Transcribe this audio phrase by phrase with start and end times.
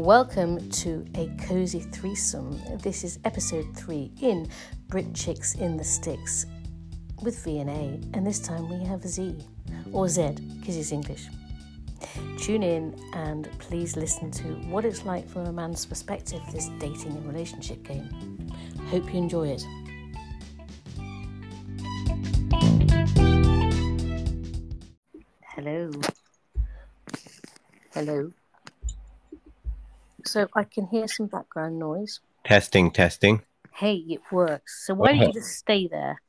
[0.00, 2.58] Welcome to a cozy threesome.
[2.78, 4.48] This is episode three in
[4.88, 6.46] Brit Chicks in the Sticks
[7.22, 9.36] with V and A, and this time we have Z
[9.92, 11.26] or Z because he's English.
[12.38, 16.40] Tune in and please listen to what it's like from a man's perspective.
[16.50, 18.50] This dating and relationship game.
[18.86, 19.66] Hope you enjoy it.
[25.44, 25.90] Hello.
[27.92, 28.32] Hello.
[30.26, 32.20] So I can hear some background noise.
[32.44, 33.42] Testing, testing.
[33.72, 34.86] Hey, it works.
[34.86, 36.20] So why don't you just stay there?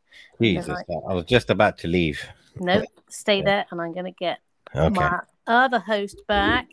[0.41, 2.21] Jesus, I- I was just about to leave.
[2.59, 4.39] No, stay there, and I'm going to get
[4.75, 4.89] Okay.
[4.89, 6.67] my other host back.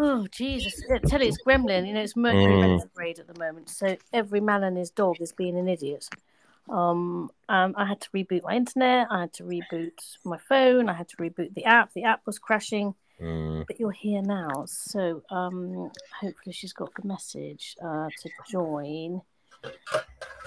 [0.00, 0.84] Oh Jesus!
[0.92, 1.86] I tell you, it's Gremlin.
[1.86, 2.76] You know, it's Mercury Mm.
[2.76, 6.08] retrograde at the moment, so every man and his dog is being an idiot.
[6.68, 9.08] Um, um, I had to reboot my internet.
[9.10, 10.88] I had to reboot my phone.
[10.88, 11.92] I had to reboot the app.
[11.94, 12.94] The app was crashing.
[13.20, 19.22] Mm, But you're here now, so um, hopefully she's got the message uh, to join.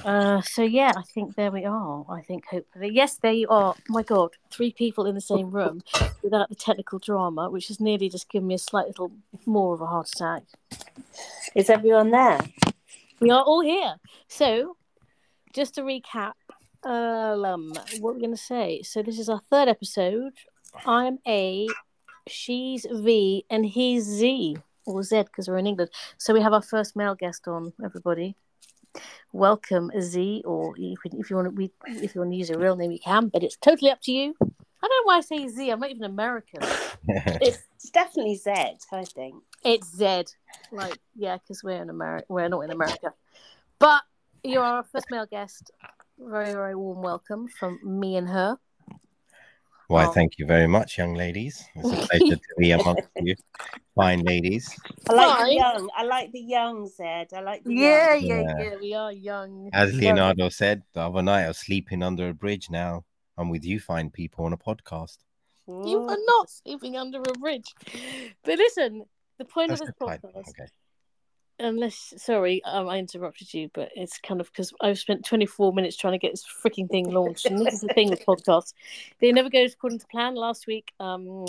[0.06, 2.06] Uh, so yeah, I think there we are.
[2.10, 3.76] I think hopefully, yes, there you are.
[3.78, 5.84] Oh my God, three people in the same room
[6.24, 9.12] without the technical drama, which has nearly just given me a slight little
[9.46, 10.44] more of a heart attack.
[11.56, 12.40] Is everyone there?
[13.20, 13.96] We are all here.
[14.28, 14.78] So,
[15.54, 16.34] just to recap,
[16.84, 18.82] um, what we're going to say.
[18.82, 20.34] So this is our third episode.
[20.86, 21.68] I'm A,
[22.32, 25.92] she's V, and he's Z or Z because we're in England.
[26.18, 27.74] So we have our first male guest on.
[27.84, 28.36] Everybody,
[29.32, 32.58] welcome Z, or if, if you want to, we, if you want to use a
[32.58, 33.28] real name, you can.
[33.28, 34.36] But it's totally up to you.
[34.84, 35.70] I don't know why I say Z.
[35.70, 36.62] I'm not even American.
[37.08, 38.52] It's definitely Z,
[38.92, 39.36] I think.
[39.64, 40.26] It's Z.
[40.72, 42.26] Like, yeah, because we're in America.
[42.30, 43.14] We're not in America.
[43.80, 44.04] But
[44.44, 45.72] you are our first male guest.
[46.20, 48.58] Very, very warm welcome from me and her.
[49.92, 50.12] Why, Oh.
[50.12, 51.64] thank you very much, young ladies.
[51.76, 53.36] It's a pleasure to be amongst you,
[53.94, 54.66] fine ladies.
[55.10, 55.46] I like Fine.
[55.48, 55.90] the young.
[55.98, 57.28] I like the young Zed.
[57.36, 58.24] I like the Yeah, young.
[58.46, 58.70] yeah, Yeah.
[58.72, 58.76] yeah.
[58.80, 59.70] We are young.
[59.74, 62.70] As Leonardo said the other night, I was sleeping under a bridge.
[62.70, 63.04] Now
[63.38, 65.18] I'm with you, fine people, on a podcast.
[65.68, 67.70] You are not sleeping under a bridge.
[68.46, 69.04] But listen,
[69.40, 70.22] the point That's of this the type.
[70.22, 70.68] podcast, Okay.
[71.62, 75.98] Unless, sorry, um, I interrupted you, but it's kind of because I've spent 24 minutes
[75.98, 77.46] trying to get this freaking thing launched.
[77.46, 78.74] And this is the thing with podcasts,
[79.20, 80.36] they never go according to plan.
[80.36, 81.46] Last week, um,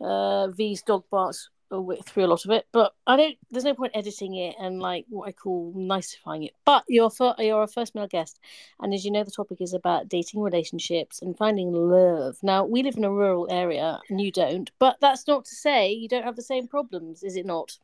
[0.00, 3.74] uh, V's dog barks away through a lot of it, but I don't, there's no
[3.74, 6.52] point editing it and like what I call nicifying it.
[6.64, 8.38] But you're, fir- you're our first male guest.
[8.80, 12.36] And as you know, the topic is about dating relationships and finding love.
[12.42, 15.92] Now, we live in a rural area and you don't, but that's not to say
[15.92, 17.78] you don't have the same problems, is it not?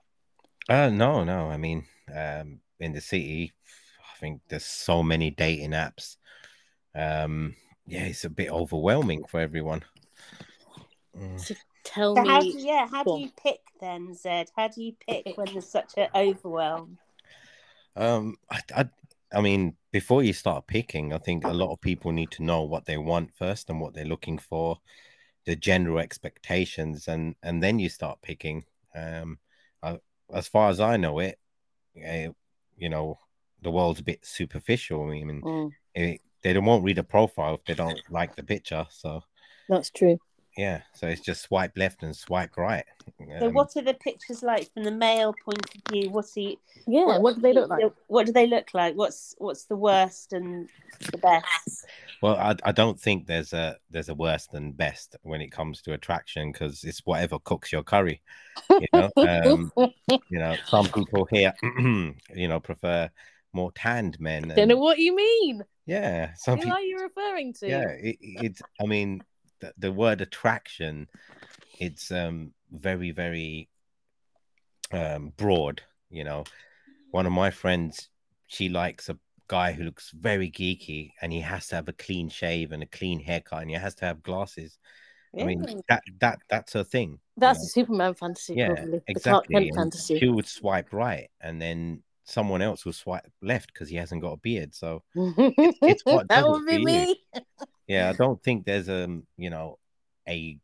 [0.68, 1.50] Uh, no, no.
[1.50, 1.84] I mean,
[2.14, 3.52] um, in the city,
[4.00, 6.16] I think there's so many dating apps.
[6.94, 7.56] Um,
[7.86, 9.82] yeah, it's a bit overwhelming for everyone.
[11.16, 11.40] Mm.
[11.40, 11.54] So
[11.84, 12.54] tell So how do, me.
[12.58, 14.50] yeah, how do you pick then, Zed?
[14.56, 16.98] How do you pick when there's such an overwhelm?
[17.96, 18.88] Um, I, I,
[19.32, 22.62] I mean, before you start picking, I think a lot of people need to know
[22.62, 24.78] what they want first and what they're looking for,
[25.46, 28.64] the general expectations, and and then you start picking.
[28.94, 29.38] Um,
[29.82, 29.98] I,
[30.32, 31.38] as far as I know it,
[32.02, 32.28] eh,
[32.76, 33.18] you know,
[33.62, 35.04] the world's a bit superficial.
[35.04, 38.42] I mean, Mm, it, they don't won't read a profile if they don't like the
[38.42, 38.86] picture.
[38.90, 39.22] So
[39.68, 40.18] that's true.
[40.56, 42.84] yeah, so it's just swipe left and swipe right.
[43.18, 46.10] So Um, what are the pictures like from the male point of view?
[46.10, 46.58] What's he?
[46.86, 47.84] Yeah, what do they look like?
[48.08, 48.96] What do they look like?
[48.96, 50.68] What's what's the worst and
[51.12, 51.86] the best?
[52.22, 55.80] Well, I, I don't think there's a there's a worse than best when it comes
[55.82, 58.20] to attraction because it's whatever cooks your curry.
[58.70, 59.72] You know, um,
[60.28, 63.10] you know, some people here, you know, prefer
[63.52, 64.52] more tanned men.
[64.54, 65.64] Don't know what you mean.
[65.86, 66.76] yeah, some Who people.
[66.76, 67.68] are you referring to?
[67.68, 68.60] Yeah, it, it's.
[68.80, 69.22] I mean,
[69.60, 71.08] the, the word attraction,
[71.78, 73.68] it's um very very
[74.92, 75.82] um broad.
[76.10, 76.44] You know,
[77.12, 78.08] one of my friends,
[78.46, 79.18] she likes a
[79.50, 82.86] guy who looks very geeky, and he has to have a clean shave and a
[82.86, 84.78] clean haircut, and he has to have glasses.
[85.38, 87.18] I mean, that that that's her thing.
[87.36, 89.00] That's a Superman fantasy, Yeah, probably.
[89.08, 89.72] Exactly.
[89.74, 90.18] Fantasy.
[90.20, 94.32] She would swipe right, and then someone else will swipe left because he hasn't got
[94.32, 94.72] a beard.
[94.72, 97.16] So it's what that would be me.
[97.88, 99.78] yeah, I don't think there's um you know
[100.28, 100.58] a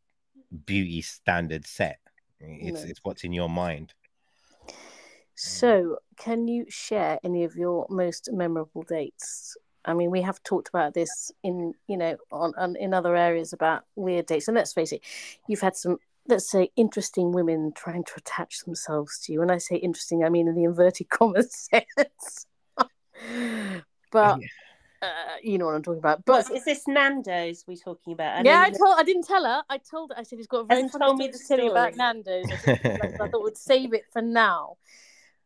[0.65, 1.99] beauty standard set.
[2.39, 2.89] It's No.
[2.91, 3.95] it's what's in your mind.
[5.37, 9.57] So, can you share any of your most memorable dates?
[9.85, 13.53] I mean, we have talked about this in, you know, on, on in other areas
[13.53, 14.49] about weird dates.
[14.49, 15.03] And let's face it,
[15.47, 19.41] you've had some, let's say, interesting women trying to attach themselves to you.
[19.41, 22.47] When I say interesting, I mean in the inverted commas sense.
[24.11, 24.41] but
[25.03, 25.09] Uh,
[25.43, 26.25] you know what I'm talking about.
[26.25, 28.39] But is this Nando's we're talking about?
[28.39, 29.63] I yeah, I told I didn't tell her.
[29.69, 30.19] I told her.
[30.19, 31.97] I said he's got a very Hasn't told me the to tell you about.
[31.97, 32.47] Nando's.
[32.67, 34.79] I, I thought we'd save it for now.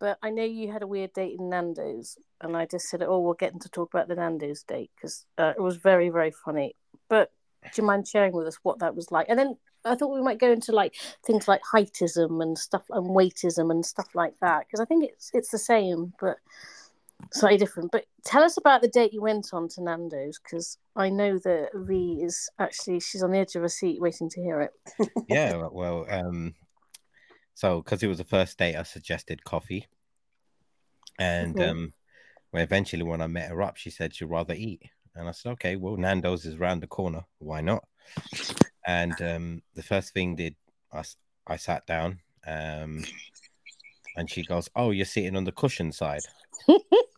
[0.01, 3.21] But I know you had a weird date in Nando's, and I just said, "Oh,
[3.21, 6.75] we'll get into talk about the Nando's date because uh, it was very, very funny."
[7.09, 7.31] But
[7.63, 9.27] do you mind sharing with us what that was like?
[9.29, 10.95] And then I thought we might go into like
[11.25, 15.31] things like heightism and stuff and weightism and stuff like that because I think it's
[15.35, 16.39] it's the same but
[17.33, 17.93] slightly different.
[17.93, 21.71] But tell us about the date you went on to Nando's because I know that
[21.75, 25.11] V is actually she's on the edge of her seat waiting to hear it.
[25.29, 26.55] yeah, well, um,
[27.61, 29.87] so because it was the first date, I suggested coffee,
[31.19, 31.71] and Mhm.
[31.71, 31.93] um,
[32.53, 34.83] well, eventually when I met her up, she said she'd rather eat,
[35.15, 37.87] and I said, okay, well, Nando's is round the corner, why not?
[38.87, 40.57] And um, the first thing did
[40.91, 41.05] I,
[41.47, 43.05] I sat down, um,
[44.17, 46.23] and she goes, "Oh, you're sitting on the cushion side."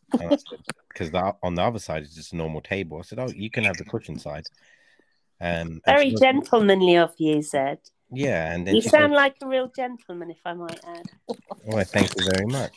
[0.09, 2.99] Because on the other side is just a normal table.
[2.99, 4.45] I said, "Oh, you can have the cushion side."
[5.41, 7.79] Um, and Very gentlemanly of you, Zed.
[8.13, 11.07] Yeah, and then You sound goes, like a real gentleman, if I might add.
[11.65, 12.73] Well, thank you very much.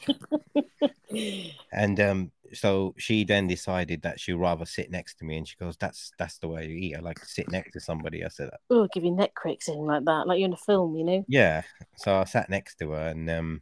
[1.72, 5.56] And um, so she then decided that she'd rather sit next to me, and she
[5.56, 6.96] goes, "That's that's the way you eat.
[6.96, 9.76] I like to sit next to somebody." I said, Oh, give you neck cracks in
[9.76, 11.26] like that, like you're in a film, you know.
[11.28, 11.64] "Yeah."
[11.98, 13.62] So I sat next to her, and um,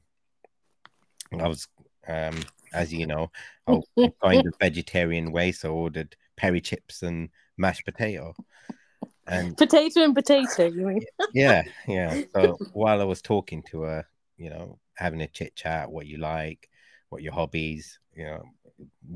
[1.39, 1.67] I was
[2.07, 2.39] um,
[2.73, 3.31] as you know,
[3.67, 3.85] I was
[4.21, 8.33] going the vegetarian way, so I ordered peri chips and mashed potato.
[9.27, 11.01] And Potato and potato, you mean?
[11.33, 12.17] yeah, yeah.
[12.33, 14.05] So while I was talking to her,
[14.37, 16.69] you know, having a chit chat, what you like,
[17.09, 18.43] what your hobbies, you know,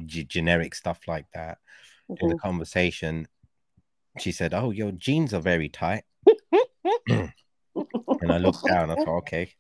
[0.05, 1.57] g- generic stuff like that.
[2.21, 3.27] In the conversation,
[4.19, 6.03] she said, "Oh, your jeans are very tight,"
[7.07, 7.31] and
[8.21, 8.89] I looked down.
[8.89, 9.53] I thought, "Okay,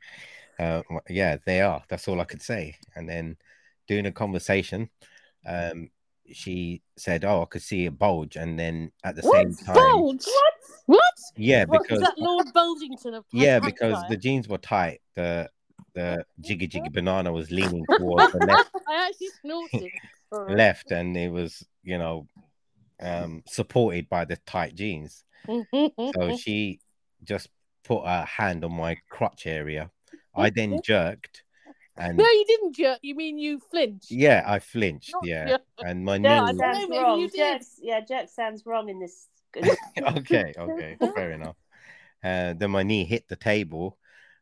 [0.59, 2.77] uh, yeah, they are." That's all I could say.
[2.95, 3.37] And then,
[3.87, 4.89] during a conversation,
[5.45, 5.89] um,
[6.31, 9.35] she said, "Oh, I could see a bulge," and then at the What?
[9.35, 10.25] same time, Bulge?
[10.25, 10.53] What?
[10.85, 11.03] What?
[11.35, 13.71] yeah, What, because is that Lord Bulgington of yeah, Hampshire?
[13.71, 15.01] because the jeans were tight.
[15.15, 15.49] The
[15.93, 19.91] the jiggy jiggy banana was leaning towards the left, I actually snorted.
[20.31, 22.27] Left, and it was you know
[23.01, 25.23] um supported by the tight jeans.
[25.47, 26.79] So she
[27.23, 27.49] just
[27.83, 29.89] put her hand on my crotch area.
[30.35, 31.43] I then jerked,
[31.99, 32.99] and no, you didn't jerk.
[33.01, 34.11] You mean you flinched?
[34.11, 35.13] yeah, I flinched.
[35.13, 35.61] Not Yeah, jerk.
[35.85, 36.57] and my Jerk I knee.
[36.57, 37.19] don't sounds maybe wrong.
[37.19, 37.53] you did.
[37.53, 39.27] Jerks, yeah, jerk sounds wrong in this.
[40.17, 41.55] okay, okay, fair enough.
[42.23, 43.97] Uh, then my knee hit the table.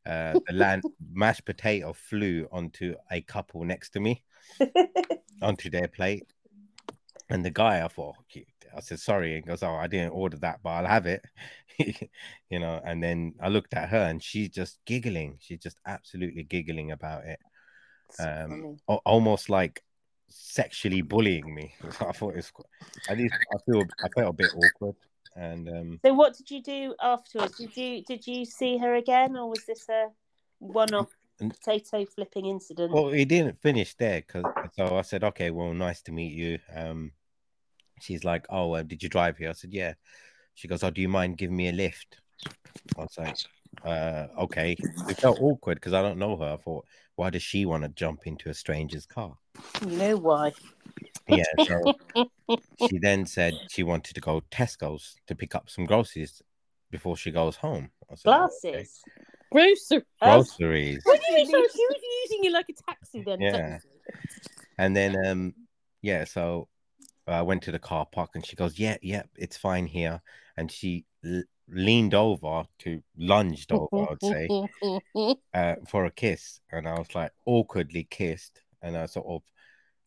[0.06, 4.24] Uh, the land mashed potato flew onto a couple next to me.
[5.42, 6.24] onto their plate.
[7.30, 9.36] And the guy, I thought, "Okay," I said, sorry.
[9.36, 11.24] And goes, oh, I didn't order that, but I'll have it.
[12.50, 15.38] you know, and then I looked at her and she's just giggling.
[15.39, 17.39] She's just absolutely giggling about it.
[18.19, 18.77] Um, funny.
[18.89, 19.83] Al- almost like
[20.27, 21.74] sexually bullying me.
[22.01, 22.63] I thought it was, qu-
[23.10, 24.95] at least I feel, I felt a bit awkward.
[25.36, 27.57] And um, So, what did you do afterwards?
[27.57, 30.07] Did you did you see her again, or was this a
[30.60, 31.10] one-off
[31.42, 32.94] N- potato flipping incident?
[32.94, 34.45] Well, he didn't finish there because
[34.77, 36.60] so I said, okay, well, nice to meet you.
[36.74, 37.12] Um,
[38.00, 39.50] she's like, oh, uh, did you drive here?
[39.50, 39.94] I said, yeah.
[40.54, 42.18] She goes, oh, do you mind giving me a lift?
[42.98, 43.36] I was like,
[43.84, 44.76] uh, okay.
[45.10, 46.54] It felt awkward because I don't know her.
[46.54, 49.38] I thought, why does she want to jump into a stranger's car?
[49.82, 50.54] You know why?
[51.28, 51.44] Yeah.
[51.66, 51.94] So
[52.88, 56.42] she then said she wanted to go Tesco's to pick up some groceries
[56.92, 57.92] before she goes home.
[58.12, 58.88] I said, "Oh, okay."
[59.52, 60.06] Glasses.
[60.22, 61.02] Oh, Groceries.
[61.04, 61.46] What do you mean?
[61.48, 63.42] So she was using you like a taxi then?
[63.42, 63.80] Yeah.
[64.78, 65.54] And then um
[66.02, 66.68] yeah, so
[67.27, 70.22] I went to the car park and she goes, "Yeah, yeah, it's fine here."
[70.58, 74.53] And she l- leaned over to lunged over, I would say,
[75.53, 79.44] uh, for a kiss, and I was like awkwardly kissed, and I sort of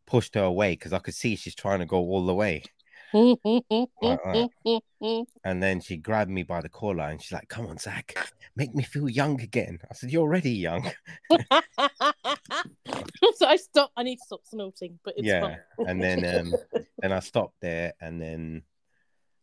[0.06, 2.64] pushed her away because I could see she's trying to go all the way.
[5.44, 8.14] And then she grabbed me by the collar and she's like, "Come on, Zach,
[8.56, 10.90] make me feel young again." I said, "You're already young."
[11.30, 11.38] so
[13.46, 13.92] I stopped.
[13.96, 15.56] I need to stop snorting, but it's yeah.
[15.78, 16.54] And then um
[16.98, 18.62] then I stopped there and then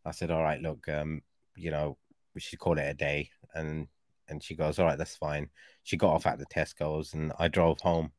[0.06, 1.22] I said, All right, look, um,
[1.56, 1.98] you know,
[2.34, 3.32] we should call it a day.
[3.54, 3.88] And
[4.28, 5.50] and she goes, All right, that's fine.
[5.84, 8.12] She got off at the Tesco's and I drove home.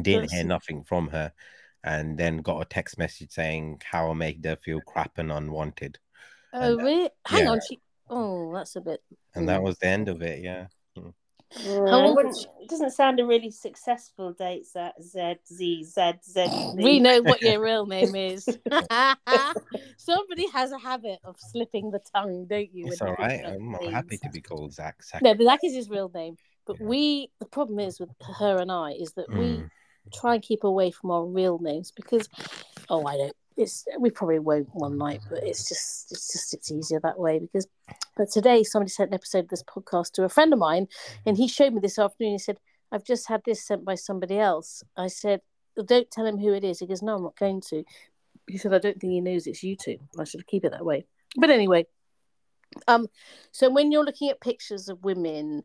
[0.00, 1.32] Didn't hear nothing from her.
[1.86, 5.98] And then got a text message saying how I made her feel crap and unwanted.
[6.52, 7.10] Oh, And, uh, really?
[7.26, 7.50] Hang yeah.
[7.50, 7.60] on.
[7.68, 7.78] She.
[8.10, 9.02] Oh, that's a bit.
[9.34, 9.64] And that Mm.
[9.64, 10.66] was the end of it, yeah.
[11.64, 12.64] Well, How it old wouldn't- is she?
[12.64, 14.66] it doesn't sound a really successful date.
[14.66, 16.48] Z Z Z Z Z.
[16.74, 18.44] We know what your real name is.
[19.96, 22.86] Somebody has a habit of slipping the tongue, don't you?
[22.88, 25.02] It's when all they I'm about happy to be called Zach.
[25.04, 25.22] Zach.
[25.22, 26.36] No, but that is his real name.
[26.66, 26.86] But Yeah.
[26.86, 29.70] we, the problem is with her and I, is that we Mm.
[30.12, 32.28] Try and keep away from our real names because,
[32.88, 33.36] oh, I don't.
[33.56, 37.38] it's we probably won't one night, but it's just it's just it's easier that way
[37.38, 37.66] because.
[38.16, 40.88] But today, somebody sent an episode of this podcast to a friend of mine,
[41.26, 42.32] and he showed me this afternoon.
[42.32, 42.58] He said,
[42.90, 45.42] "I've just had this sent by somebody else." I said,
[45.84, 47.84] "Don't tell him who it is." He goes, "No, I'm not going to."
[48.48, 49.98] He said, "I don't think he knows it's you two.
[50.18, 51.86] I should keep it that way." But anyway,
[52.88, 53.08] um,
[53.52, 55.62] so when you're looking at pictures of women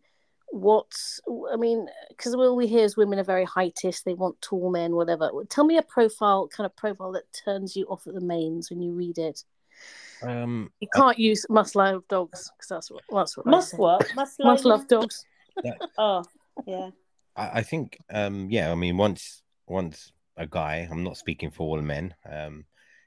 [0.52, 1.20] what's
[1.52, 4.96] i mean because all we hear is women are very heightist they want tall men
[4.96, 8.70] whatever tell me a profile kind of profile that turns you off at the mains
[8.70, 9.44] when you read it
[10.22, 13.82] Um, you can't use must love dogs because that's what that's what Must I say.
[13.82, 14.16] what?
[14.16, 15.26] Must, must love- love dogs
[15.98, 16.24] Oh,
[16.66, 16.90] yeah.
[17.36, 21.64] I, I think, um, yeah, I mean, once once a guy, I'm not speaking for
[21.68, 22.66] all men, um,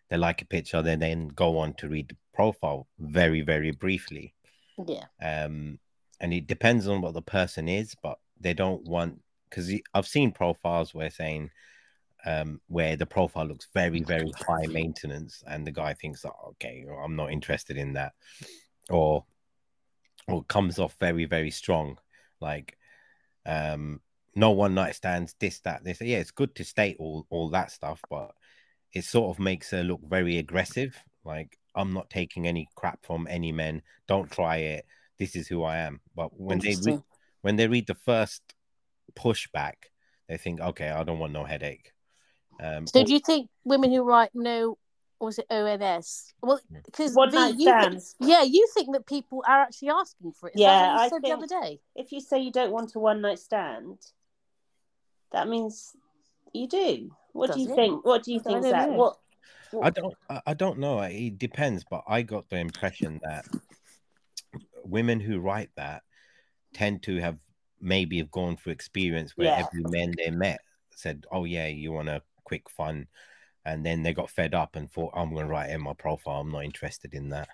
[0.09, 4.35] they like a picture, they then go on to read the profile very, very briefly.
[4.87, 5.79] yeah um
[6.21, 10.33] and it depends on what the person is but they don't want because i've seen
[10.33, 11.51] profiles where saying
[12.27, 16.85] um where the profile looks very very high maintenance and the guy thinks oh, okay
[17.03, 18.13] i'm not interested in that
[18.91, 19.25] or
[20.29, 21.99] or comes off very very strong
[22.41, 22.77] like
[23.47, 24.01] um
[24.35, 27.71] no one night stands this that this yeah it's good to state all all that
[27.71, 28.33] stuff but
[28.93, 33.27] it sort of makes her look very aggressive like i'm not taking any crap from
[33.29, 34.87] any men don't try it
[35.19, 37.03] this is who i am but when they read
[37.43, 38.43] when they read the first
[39.15, 39.75] pushback
[40.29, 41.93] they think okay i don't want no headache
[42.61, 44.77] um so do you think women who write no
[45.21, 48.17] or was it ons well because One V, night you think- stands.
[48.21, 51.23] yeah you think that people are actually asking for it Is Yeah, you I said
[51.23, 53.99] think- the other day If you say you don't want a one night stand,
[55.33, 55.97] that means
[56.53, 57.11] you do.
[57.33, 57.75] What do you it?
[57.75, 58.05] think?
[58.05, 59.17] What do you think, don't What?
[59.83, 61.01] I don't I I don't know.
[61.01, 63.45] It depends, but I got the impression that
[64.85, 66.03] women who write that
[66.73, 67.39] tend to have
[67.81, 69.67] maybe have gone through experience where Yeah.
[69.67, 70.61] every man they met
[70.95, 73.09] said, "Oh yeah, you want a quick fun,"
[73.65, 76.41] and then they got fed up and thought, "I'm going to write in my profile.
[76.41, 77.49] I'm not interested in that."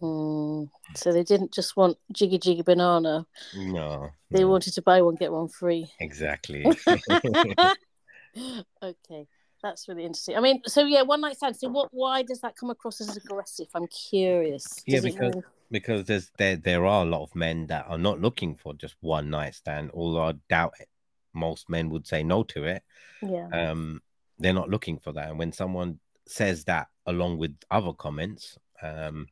[0.00, 0.64] Hmm.
[0.94, 3.26] so they didn't just want jiggy jiggy banana
[3.56, 6.64] No, they no, wanted to buy one get one free exactly.
[8.82, 9.26] okay,
[9.62, 10.36] that's really interesting.
[10.36, 11.56] I mean, so yeah, one night stand.
[11.56, 11.88] So what?
[11.92, 13.66] Why does that come across as aggressive?
[13.74, 14.82] I'm curious.
[14.86, 17.98] Yeah, Does it because- because there's there there are a lot of men that are
[17.98, 19.90] not looking for just one night stand.
[19.94, 20.88] Although I doubt it.
[21.34, 22.82] most men would say no to it.
[23.22, 24.02] yeah, um,
[24.38, 25.28] they're not looking for that.
[25.30, 29.26] And when someone says that along with other comments, um,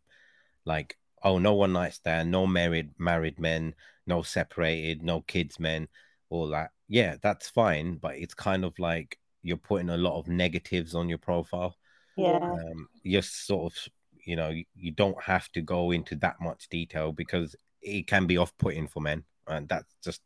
[0.65, 3.75] like, oh, no one night stand, no married married men,
[4.07, 5.89] no separated, no kids men,
[6.31, 6.71] all that.
[6.89, 11.09] Yeah, that's fine, but it's kind of like you're putting a lot of negatives on
[11.09, 11.77] your profile.
[12.17, 12.39] Yeah.
[12.39, 13.79] Um, you're sort of,
[14.27, 18.27] you know, you, you don't have to go into that much detail because it can
[18.27, 20.21] be off-putting for men, and that's just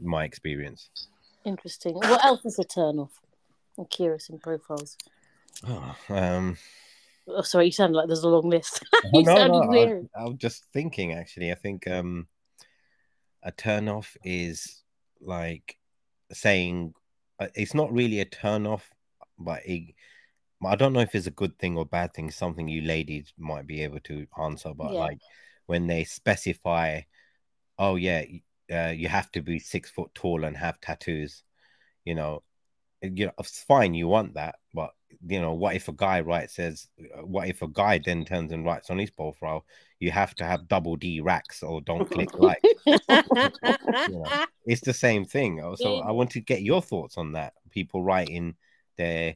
[0.00, 0.90] my experience.
[1.44, 1.94] interesting.
[1.94, 3.12] What else is a turn off?
[3.78, 4.96] I'm curious in profiles.
[5.66, 6.56] Oh, um,
[7.30, 8.84] Oh, sorry, you sound like there's a long list.
[9.12, 10.08] You no, sounded no, I- weird.
[10.16, 11.52] I, was just thinking actually.
[11.52, 12.26] I think um
[13.42, 14.82] a turn off is
[15.20, 15.76] like
[16.32, 16.94] saying
[17.38, 18.88] uh, it's not really a turn off,
[19.38, 19.94] but it,
[20.64, 22.30] I don't know if it's a good thing or bad thing.
[22.30, 25.00] Something you ladies might be able to answer, but Yeah.
[25.00, 25.18] like
[25.66, 27.02] when they specify,
[27.78, 28.24] oh yeah,
[28.72, 31.44] uh, you have to be six foot tall and have tattoos,
[32.04, 32.42] you know,
[33.02, 34.90] you know, it's fine you want that, but
[35.26, 38.52] you know, what if a guy writes says, uh, what if a guy then turns
[38.52, 39.64] and writes on his profile,
[40.00, 42.62] you have to have double D racks or don't click like.
[44.08, 44.44] Yeah.
[44.66, 45.62] It's the same thing.
[45.62, 45.96] Uh, So.
[45.96, 47.54] I want to get your thoughts on that.
[47.70, 48.54] People writing
[48.98, 49.34] their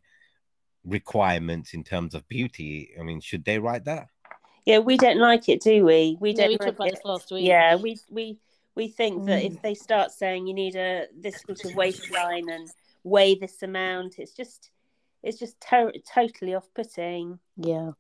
[0.85, 2.93] requirements in terms of beauty.
[2.99, 4.09] I mean, should they write that?
[4.65, 6.17] Yeah, we don't like it, do we?
[6.21, 6.95] We Yeah, don't we like talked about it.
[6.95, 7.47] this last week.
[7.47, 8.39] Yeah, we we
[8.75, 9.47] we think that Mm.
[9.53, 12.71] if they start saying you need a this sort of waistline and
[13.05, 14.71] weigh this amount, it's just
[15.23, 17.39] it's just to- totally off-putting.
[17.57, 17.93] Yeah.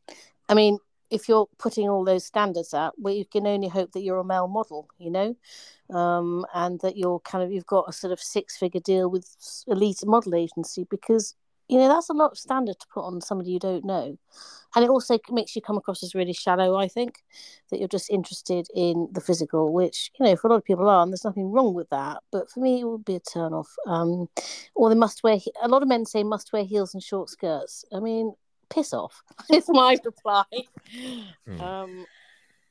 [0.48, 0.78] I mean,
[1.10, 4.24] if you're putting all those standards out, well, you can only hope that you're a
[4.24, 5.36] male model, you know,
[5.90, 9.26] um, and that you're kind of, you've got a sort of six figure deal with
[9.68, 11.36] elite model agency because,
[11.68, 14.18] you know, that's a lot of standard to put on somebody you don't know.
[14.74, 17.16] And it also makes you come across as really shallow, I think,
[17.70, 20.88] that you're just interested in the physical, which, you know, for a lot of people
[20.88, 22.22] are, and there's nothing wrong with that.
[22.30, 23.70] But for me, it would be a turn off.
[23.86, 24.28] Um,
[24.74, 27.84] or they must wear, a lot of men say must wear heels and short skirts.
[27.92, 28.34] I mean,
[28.70, 30.44] piss off is my reply
[31.46, 31.60] Hmm.
[31.60, 32.06] um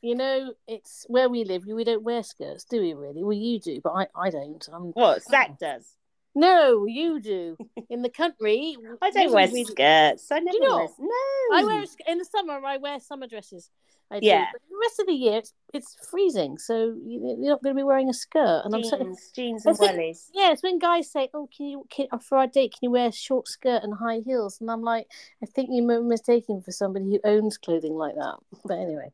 [0.01, 3.60] you know it's where we live we don't wear skirts do we really well you
[3.60, 5.95] do but i i don't i'm What Zach does?
[6.33, 7.57] No, you do.
[7.89, 10.31] In the country, I don't wear we- skirts.
[10.31, 10.77] I never you not?
[10.77, 10.88] wear.
[11.00, 12.53] No, I wear a sk- in the summer.
[12.65, 13.69] I wear summer dresses.
[14.09, 14.25] I do.
[14.25, 14.45] Yeah.
[14.51, 17.79] But the rest of the year, it's, it's freezing, so you- you're not going to
[17.79, 18.61] be wearing a skirt.
[18.65, 20.29] And I'm so jeans, jeans and wellies.
[20.33, 20.51] yeah.
[20.51, 22.71] It's when guys say, "Oh, can you can, for our date?
[22.73, 25.07] Can you wear a short skirt and high heels?" And I'm like,
[25.43, 28.35] I think you're mistaken for somebody who owns clothing like that.
[28.65, 29.11] But anyway,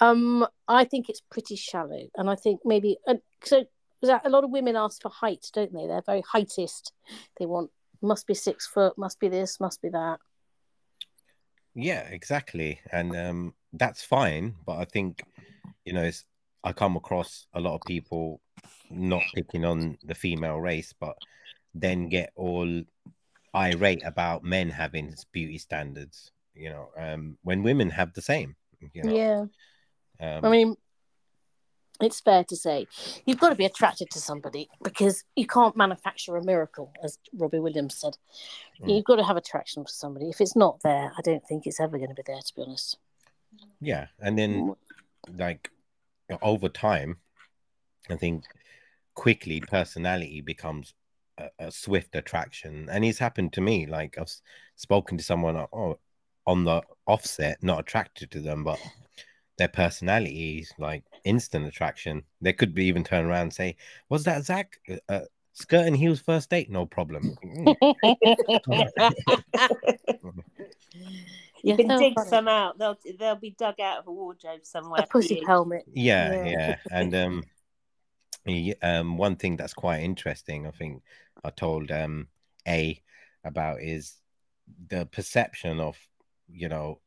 [0.00, 3.64] um, I think it's pretty shallow, and I think maybe uh, so.
[4.02, 5.86] A lot of women ask for height, don't they?
[5.86, 6.92] They're very heightist.
[7.38, 10.18] They want must be six foot, must be this, must be that.
[11.74, 12.80] Yeah, exactly.
[12.92, 14.54] And um, that's fine.
[14.66, 15.22] But I think,
[15.84, 16.24] you know, it's,
[16.64, 18.40] I come across a lot of people
[18.90, 21.16] not picking on the female race, but
[21.74, 22.82] then get all
[23.54, 28.56] irate about men having beauty standards, you know, um, when women have the same,
[28.92, 29.12] you know.
[29.14, 29.44] Yeah.
[30.20, 30.76] Um, I mean,
[32.00, 32.86] it's fair to say
[33.26, 37.58] you've got to be attracted to somebody because you can't manufacture a miracle, as Robbie
[37.58, 38.16] Williams said.
[38.80, 38.96] Mm.
[38.96, 40.28] You've got to have attraction for somebody.
[40.28, 42.40] If it's not there, I don't think it's ever going to be there.
[42.40, 42.98] To be honest.
[43.80, 44.06] yeah.
[44.20, 44.74] And then,
[45.36, 45.70] like,
[46.42, 47.18] over time,
[48.08, 48.44] I think
[49.14, 50.94] quickly personality becomes
[51.38, 52.88] a, a swift attraction.
[52.90, 53.86] And it's happened to me.
[53.86, 54.32] Like, I've
[54.76, 55.98] spoken to someone oh,
[56.46, 58.78] on the offset, not attracted to them, but
[59.58, 62.22] their personalities, like instant attraction.
[62.40, 63.76] They could be even turn around and say,
[64.08, 64.78] Was that Zach?
[64.88, 65.20] Uh, Uh,
[65.52, 66.70] skirt and heels first date?
[66.70, 67.36] No problem.
[67.44, 67.76] Mm.
[71.62, 72.30] You can so dig funny.
[72.30, 72.78] some out.
[72.78, 75.02] They'll they'll be dug out of a wardrobe somewhere.
[75.02, 75.84] a pussy helmet.
[75.92, 76.48] Yeah, Yeah.
[76.50, 77.42] yeah, and um,
[78.82, 81.02] um, one thing that's quite interesting, I think,
[81.44, 82.28] I told um
[82.66, 83.02] A
[83.44, 84.14] about is
[84.88, 85.98] the perception of
[86.48, 87.00] you know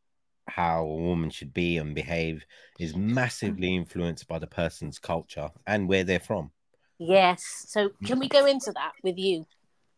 [0.47, 2.45] how a woman should be and behave
[2.79, 6.51] is massively influenced by the person's culture and where they're from.
[6.99, 7.43] Yes.
[7.67, 9.45] So can we go into that with you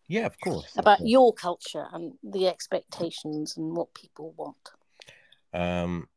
[0.08, 0.72] Yeah, of course.
[0.74, 1.10] of about course.
[1.10, 4.56] your culture and the expectations and what people want?
[5.54, 6.08] Um,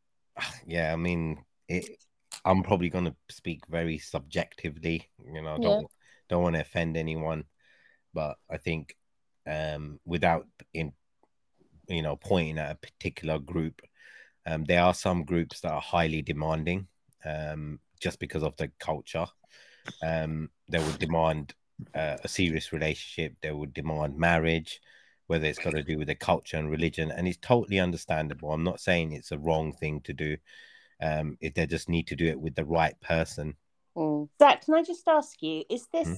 [0.66, 1.98] yeah, I mean, it,
[2.44, 5.08] I'm probably going to speak very subjectively.
[5.24, 5.86] You know, I don't
[6.28, 7.44] don't want to offend anyone,
[8.12, 8.96] but I think,
[9.46, 10.92] um, without in,
[11.88, 13.80] you know, pointing at a particular group,
[14.46, 16.86] um, there are some groups that are highly demanding,
[17.24, 19.26] um, just because of the culture.
[20.02, 21.54] Um, they would demand
[21.94, 23.34] uh, a serious relationship.
[23.42, 24.80] They would demand marriage
[25.26, 28.52] whether it's got to do with the culture and religion, and it's totally understandable.
[28.52, 30.36] I'm not saying it's a wrong thing to do.
[31.02, 33.54] Um, if they just need to do it with the right person.
[33.96, 34.28] Mm.
[34.38, 36.14] Zach, can I just ask you, is this Hmm?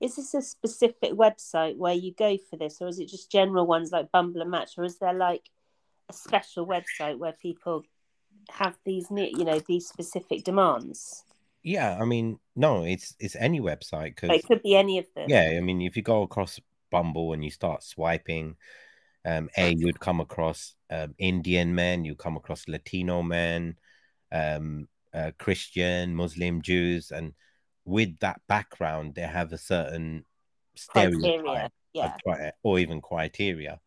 [0.00, 3.66] is this a specific website where you go for this, or is it just general
[3.66, 5.50] ones like Bumble and Match, or is there like
[6.08, 7.84] a special website where people
[8.50, 11.24] have these, ne- you know, these specific demands?
[11.62, 15.26] Yeah, I mean, no, it's it's any website because it could be any of them.
[15.28, 16.58] yeah, I mean, if you go across
[16.90, 18.56] Bumble and you start swiping,
[19.24, 23.76] um, a you'd come across um, Indian men, you come across Latino men,
[24.32, 27.32] um, uh, Christian, Muslim, Jews, and
[27.84, 30.24] with that background, they have a certain
[30.88, 31.70] criteria.
[31.94, 32.16] Yeah,
[32.62, 33.78] or even criteria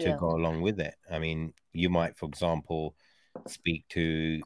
[0.00, 0.16] to Yeah.
[0.18, 0.94] go along with it.
[1.10, 2.94] I mean, you might, for example,
[3.46, 4.40] speak to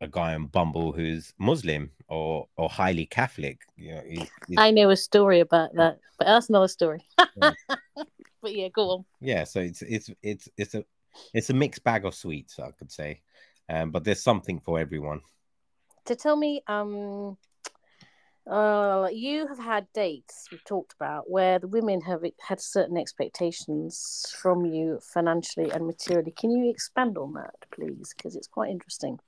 [0.00, 3.60] a guy on Bumble who's Muslim or or highly Catholic.
[3.76, 7.06] You know, he's, he's- I know a story about that, but that's another story.
[7.36, 7.52] Yeah.
[8.42, 9.04] but yeah, go on.
[9.20, 9.44] yeah.
[9.44, 10.84] So it's it's it's it's a
[11.32, 13.20] it's a mixed bag of sweets, I could say.
[13.68, 15.20] Um, but there's something for everyone.
[16.06, 17.38] To tell me, um,
[18.46, 24.34] uh, you have had dates we've talked about where the women have had certain expectations
[24.38, 26.30] from you financially and materially.
[26.30, 28.12] Can you expand on that, please?
[28.16, 29.18] Because it's quite interesting.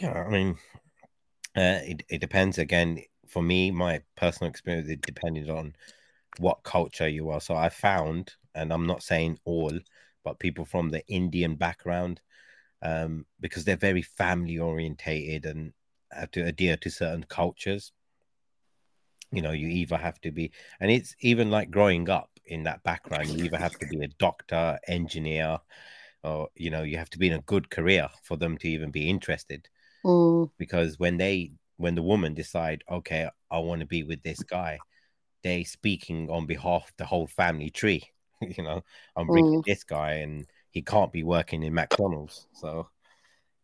[0.00, 0.58] Yeah, I mean,
[1.56, 2.58] uh, it it depends.
[2.58, 5.74] Again, for me, my personal experience, it depended on
[6.38, 7.40] what culture you are.
[7.40, 9.76] So I found, and I'm not saying all,
[10.24, 12.20] but people from the Indian background,
[12.80, 15.72] um, because they're very family orientated and
[16.12, 17.92] have to adhere to certain cultures.
[19.32, 22.82] You know, you either have to be, and it's even like growing up in that
[22.82, 25.58] background, you either have to be a doctor, engineer,
[26.22, 28.90] or you know, you have to be in a good career for them to even
[28.90, 29.68] be interested.
[30.04, 34.42] Mm, because when they when the woman decide okay i want to be with this
[34.42, 34.78] guy
[35.42, 38.02] they speaking on behalf of the whole family tree
[38.40, 38.82] you know
[39.16, 42.46] i'm bringing this guy and he can't be working in mcdonald's.
[42.54, 42.88] So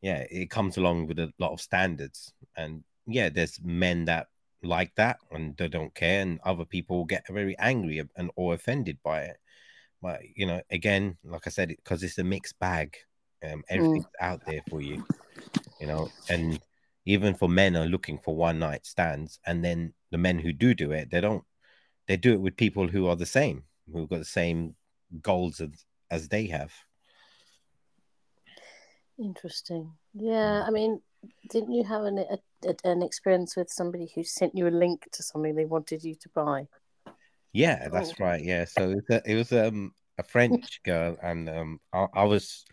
[0.03, 2.33] yeah it comes along with a lot of standards.
[2.57, 4.29] And yeah there's men that
[4.63, 8.99] like that and they don't care and other people get very angry and or offended
[9.05, 9.37] by it
[10.03, 12.97] but you know again like i said because it's a mixed bag
[13.49, 15.03] um everything's out there for you
[15.81, 16.61] you know and
[17.07, 20.75] even for men are looking for one night stands and then the men who do
[20.75, 21.45] do it they don't
[22.09, 24.75] they do it with people who are the same who've got the same
[25.23, 25.71] goals as,
[26.11, 26.73] as they have.
[29.19, 29.93] Interesting.
[30.15, 31.01] Yeah, I mean,
[31.51, 32.39] didn't you have an a,
[32.85, 36.29] an experience with somebody who sent you a link to something they wanted you to
[36.31, 36.67] buy?
[37.53, 38.25] Yeah, that's Oh.
[38.25, 38.43] right.
[38.43, 42.25] Yeah, so it was, a, it was um a French girl, and um I, I
[42.25, 42.65] was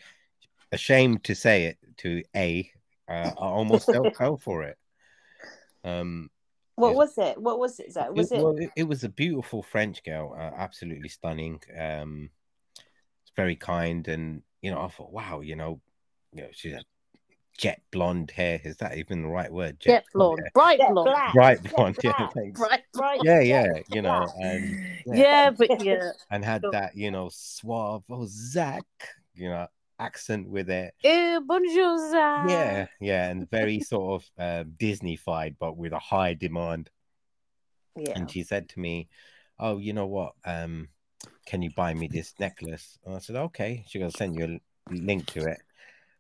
[0.71, 2.69] ashamed to say it to A.
[3.08, 4.77] Uh, I almost fell, fell for it.
[5.84, 6.29] Um,
[6.75, 6.97] What Yeah.
[6.97, 7.41] was it?
[7.41, 7.91] What was it?
[7.91, 8.10] Zach?
[8.12, 8.43] Was it, it?
[8.43, 11.62] well, it, it was a beautiful French girl, uh, absolutely stunning.
[11.77, 12.29] Um,
[13.36, 15.81] very kind, and you know, I thought, wow, you know,
[16.34, 16.84] you know, she's a
[17.57, 18.59] jet blonde hair.
[18.63, 19.79] Is that even the right word?
[19.79, 21.33] Jet blonde, bright Jet blonde, black.
[21.33, 21.97] Bright Jet blonde.
[22.03, 22.33] Yeah, black.
[22.33, 22.59] thanks.
[22.59, 22.83] bright.
[22.95, 23.19] Right.
[23.23, 25.15] Yeah, jet yeah, you know, and Yeah.
[25.15, 25.49] yeah.
[25.51, 26.11] but yeah.
[26.31, 26.71] and had Sure.
[26.71, 28.83] that, you know, suave, oh Zach,
[29.33, 29.67] you know,
[29.99, 30.93] accent with it.
[31.03, 32.49] Eh, bonjour, Zach.
[32.49, 36.89] Yeah, yeah, and very sort of uh, Disney-fied, but with a high demand.
[37.95, 38.11] yeah.
[38.15, 39.07] And she said to me,
[39.57, 40.33] "Oh, you know what?
[40.43, 40.89] Um,
[41.45, 44.93] can you buy me this necklace?" And I said, "Okay." She goes, "Send you a
[44.93, 45.61] link to it,"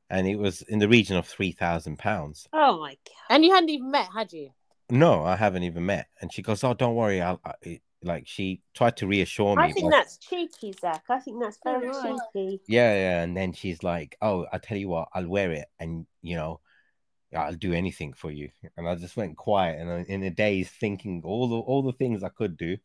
[0.09, 2.47] and it was in the region of three thousand pounds.
[2.53, 3.15] Oh my god.
[3.29, 4.51] And you hadn't even met, had you?
[4.89, 6.07] No, I haven't even met.
[6.21, 9.63] And she goes, "Oh, don't worry." I'll, I, like she tried to reassure me.
[9.63, 11.03] I think but- that's cheeky, Zach.
[11.09, 12.61] I think that's very Oh, cheeky.
[12.67, 13.21] Yeah, yeah.
[13.23, 16.59] And then she's like, "Oh, I'll tell you what, I'll wear it, and you know,
[17.35, 20.69] I'll do anything for you." And I just went quiet, and I- in a daze,
[20.69, 22.77] thinking all the all the things I could do,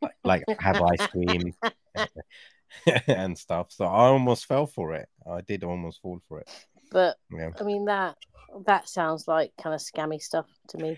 [0.00, 1.54] like, like have ice cream
[3.06, 3.72] and stuff.
[3.72, 5.08] So I almost fell for it.
[5.30, 6.48] I did almost fall for it.
[6.90, 8.16] But Yeah, I mean that
[8.66, 10.96] that sounds like kind of scammy stuff to me.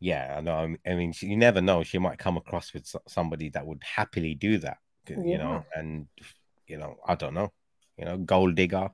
[0.00, 0.34] yeah.
[0.38, 0.76] I know.
[0.86, 1.82] I mean- she- you never know.
[1.82, 4.78] She might come across with somebody that would happily do that.
[5.08, 6.06] You know, and
[6.68, 7.52] you know, I don't know.
[7.96, 8.88] You know, gold digger,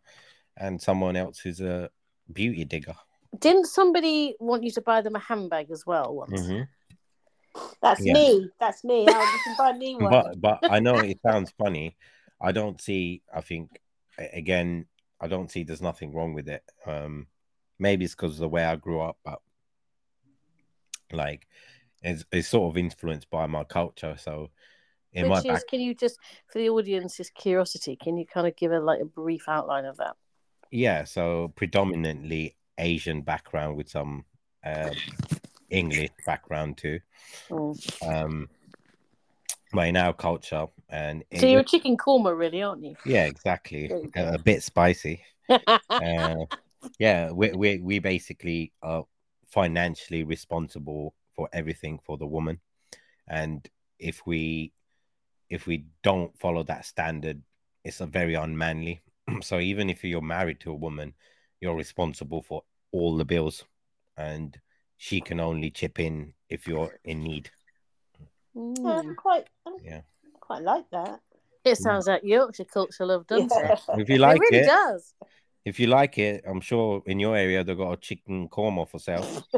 [0.57, 1.91] and someone else who's a
[2.33, 2.95] beauty digger.
[3.39, 6.41] Didn't somebody want you to buy them a handbag as well once?
[6.41, 6.63] hmm
[7.83, 8.15] That's Yeah.
[8.15, 8.51] me.
[8.59, 9.07] That's me.
[9.09, 10.09] Oh, you can buy me one.
[10.11, 11.97] but but I know it sounds funny.
[12.41, 13.23] I don't see.
[13.35, 13.81] I think
[14.19, 14.87] again,
[15.21, 15.65] I don't see.
[15.65, 16.63] There's nothing wrong with it.
[16.87, 17.27] Um,
[17.79, 19.41] maybe it's because of the way I grew up, but
[21.13, 21.47] like,
[22.03, 24.17] it's, it's sort of influenced by my culture.
[24.19, 24.51] So,
[25.13, 28.57] in my is, back, can you just, for the audience's curiosity, can you kind of
[28.57, 30.17] give a like a brief outline of that?
[30.71, 31.05] yeah.
[31.05, 34.25] So predominantly Asian background with some
[34.65, 34.91] uh,
[35.71, 37.01] English background too.
[37.51, 38.09] Mm.
[38.09, 38.49] Um,
[39.73, 42.97] but in our culture, and So you're a chicken korma, really, aren't you?
[43.05, 44.23] yeah, exactly, There you go.
[44.23, 45.23] a, a bit spicy.
[45.49, 46.35] uh,
[46.99, 49.05] yeah, we, we we basically are
[49.51, 52.61] financially responsible for everything for the woman,
[53.29, 54.73] and if we
[55.51, 57.43] if we don't follow that standard,
[57.85, 59.01] it's a very unmanly.
[59.43, 61.15] so even if you're married to a woman,
[61.61, 63.65] you're responsible for all the bills,
[64.17, 64.59] and
[64.97, 67.51] she can only chip in if you're in need.
[68.57, 70.01] I'm quite, I'm Yeah,
[70.41, 71.21] quite like that.
[71.65, 73.81] It sounds like Yorkshire culture love, doesn't it?
[73.99, 75.15] if you like it really it, does.
[75.65, 78.99] if you like it, I'm sure in your area they've got a chicken korma for
[78.99, 79.27] sale.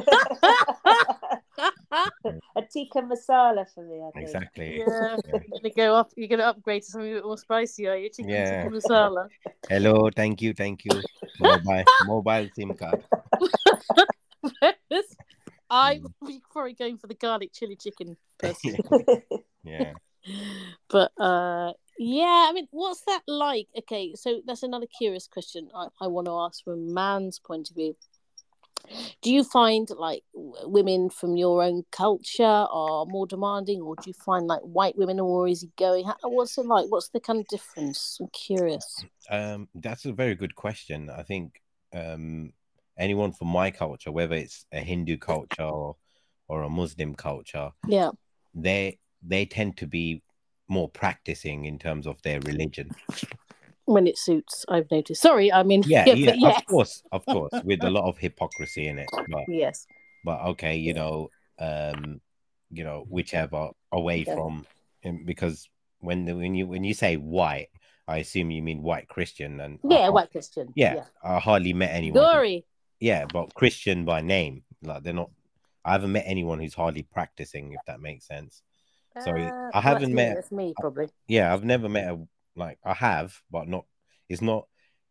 [2.57, 4.01] a tikka masala for me.
[4.01, 4.25] I think.
[4.25, 4.79] Exactly.
[4.79, 5.17] Yeah.
[5.27, 5.33] Yeah.
[5.33, 6.11] You're gonna go up.
[6.17, 8.09] You're gonna upgrade to something a bit more spicy, are you?
[8.11, 8.65] Chicken Yeah.
[8.65, 9.29] tikka masala.
[9.69, 11.01] Hello, thank you, thank you.
[11.39, 13.05] Mobile, mobile SIM card.
[15.71, 16.05] I'm
[16.53, 18.79] probably going for the garlic chili chicken person.
[19.63, 19.95] Yeah.
[20.91, 23.69] but uh yeah i mean what's that like?
[23.77, 27.71] Okay so that's another curious question i, I want to ask from a man's point
[27.71, 27.97] of view.
[29.23, 34.03] Do you find like w- women from your own culture are more demanding or do
[34.07, 36.07] you find like white women are more easygoing?
[36.07, 36.87] How, what's it like?
[36.89, 38.19] What's the kind of difference?
[38.21, 39.05] I'm curious.
[39.31, 41.11] Um, that's a very good question.
[41.11, 41.61] I think
[41.95, 42.53] um,
[43.01, 45.97] anyone from my culture, whether it's a Hindu culture or,
[46.49, 48.11] or a Muslim culture, yeah
[48.55, 50.23] they they tend to be
[50.69, 52.91] more practicing in terms of their religion.
[53.85, 57.27] when it suits i've noticed sorry i mean Yeah, yeah, yeah, yes of course, of
[57.35, 59.11] course, with a lot of hypocrisy in it.
[59.29, 59.87] But yes
[60.25, 62.21] but okay, you know, um,
[62.71, 64.35] you know, whichever away Yeah.
[64.35, 64.67] from,
[65.07, 65.69] um, because
[66.01, 67.69] when the, when you when you say white,
[68.07, 71.91] I assume you mean white Christian, and yeah har- white christian yeah, I hardly met
[71.95, 72.21] anyone.
[72.21, 72.65] glory
[73.01, 75.31] yeah, but Christian by name, like they're not.
[75.85, 78.63] I haven't met anyone who's hardly practicing, if that makes sense.
[79.19, 82.95] Sorry, Uh, I haven't met- that's me probably Yeah, I've never met a like I
[82.95, 83.87] have, but not.
[84.29, 84.69] It's not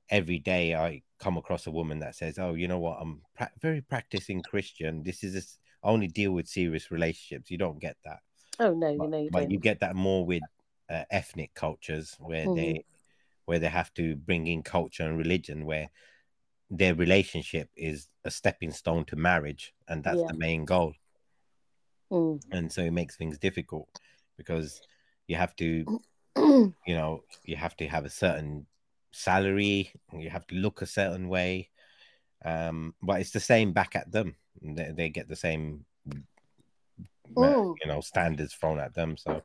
[0.09, 2.97] every day I come across a woman that says, "Oh, you know what?
[3.01, 5.03] I'm pra- very practicing Christian.
[5.03, 8.19] This is I only deal with serious relationships." You don't get that,
[8.59, 10.43] oh no but, you know you but don't you get that more with
[10.89, 12.55] uh, ethnic cultures where Mhm.
[12.55, 12.85] they
[13.45, 15.89] where they have to bring in culture and religion, where
[16.69, 20.27] their relationship is a stepping stone to marriage, and that's Yeah.
[20.27, 20.93] the main goal.
[22.11, 22.41] Mm.
[22.51, 23.87] and so it makes things difficult
[24.35, 24.81] because
[25.27, 25.85] you have to
[26.35, 28.65] you know, you have to have a certain
[29.11, 31.69] salary, you have to look a certain way.
[32.43, 34.35] Um, but it's the same back at them.
[34.61, 36.15] They, they get the same, uh,
[37.35, 37.75] Mm.
[37.81, 39.17] you know, standards thrown at them.
[39.17, 39.43] So,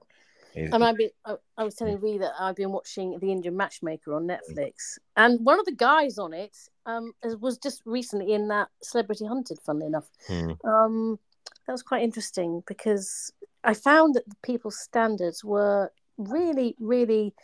[0.55, 3.57] it, And I've been, I, I was telling Ree that I've been watching The Indian
[3.57, 8.49] Matchmaker on Netflix, and one of the guys on it um was just recently in
[8.49, 9.59] that Celebrity Hunted.
[9.65, 10.53] Funnily enough, Hmm.
[10.65, 11.19] um,
[11.67, 17.35] that was quite interesting because I found that the people's standards were really, really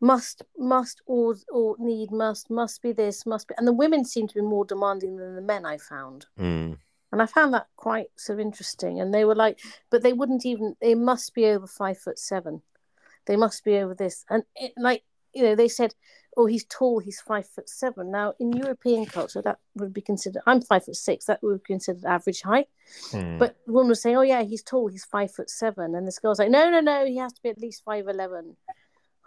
[0.00, 4.26] must, must, or, or need, must, must be this, must be, and the women seem
[4.26, 5.66] to be more demanding than the men.
[5.66, 6.26] I found.
[6.38, 6.72] Hmm.
[7.12, 9.00] And I found that quite sort of interesting.
[9.00, 9.58] And they were like,
[9.90, 12.62] but they wouldn't even, they must be over five foot seven.
[13.26, 14.24] They must be over this.
[14.30, 15.02] And it, like,
[15.34, 15.94] you know, they said,
[16.36, 18.10] oh, he's tall, he's five foot seven.
[18.10, 21.66] Now, in European culture, that would be considered, I'm five foot six, that would be
[21.66, 22.68] considered average height.
[23.10, 23.38] Hmm.
[23.38, 25.94] But the woman was saying, oh, yeah, he's tall, he's five foot seven.
[25.94, 28.54] And this girl's like, no, no, no, he has to be at least 5'11.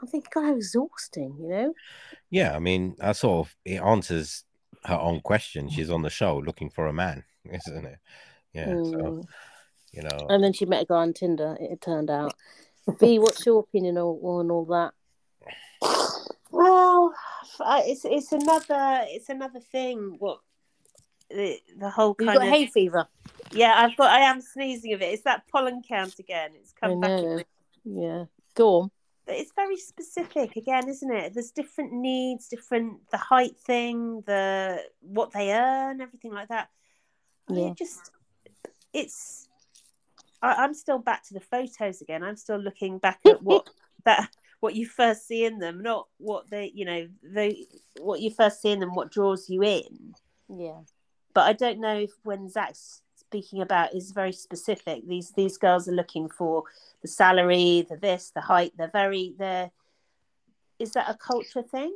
[0.02, 1.74] I'm thinking, God, how exhausting, you know?
[2.30, 4.44] Yeah, I mean, that sort of it answers
[4.86, 5.70] her own question.
[5.70, 8.00] She's on the show looking for a man, isn't it?
[8.54, 8.66] Yeah.
[8.66, 9.24] So Mm.
[9.94, 12.34] you know, And then she met a guy on Tinder, it turned out.
[13.00, 14.94] V, what's your opinion on, on all that?
[16.54, 17.16] Well,
[17.88, 20.18] it's it's another it's another thing.
[20.20, 20.40] What
[21.32, 23.08] the the whole kind got of hay fever.
[23.52, 23.74] yeah.
[23.76, 25.06] I've got I am sneezing of it.
[25.06, 26.52] It's that pollen count again.
[26.54, 27.48] It's come back.
[27.84, 28.26] Yeah.
[28.54, 28.92] Go on.
[29.26, 31.34] But it's very specific again, isn't it?
[31.34, 36.70] There's different needs, different the height thing, the what they earn, everything like that.
[37.50, 37.72] I mean, Yeah.
[37.72, 38.12] It just
[38.94, 39.48] it's.
[40.40, 42.22] I, I'm still back to the photos again.
[42.22, 43.68] I'm still looking back at what
[44.06, 44.30] that
[44.64, 47.68] what you first see in them, not what they you know they
[48.00, 50.16] what you first see in them, what draws you in.
[50.48, 50.80] Yeah.
[51.34, 55.06] But I don't know if when Zach's speaking about is very specific.
[55.06, 56.64] These these girls are looking for
[57.02, 58.72] the salary, the this, the height.
[58.78, 59.70] They're very they're.
[60.80, 61.94] Is that a culture thing?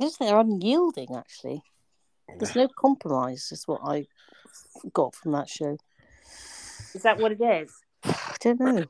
[0.00, 1.62] Yes, they're unyielding, actually.
[2.36, 4.06] There's no compromise, is what I
[4.92, 5.76] got from that show.
[6.94, 7.72] Is that what it is?
[8.04, 8.86] I don't know.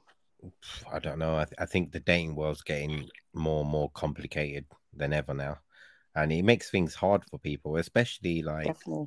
[0.93, 1.37] I don't know.
[1.37, 5.59] I, th- I think the dating world's getting more and more complicated than ever now,
[6.15, 9.07] and it makes things hard for people, especially like Definitely.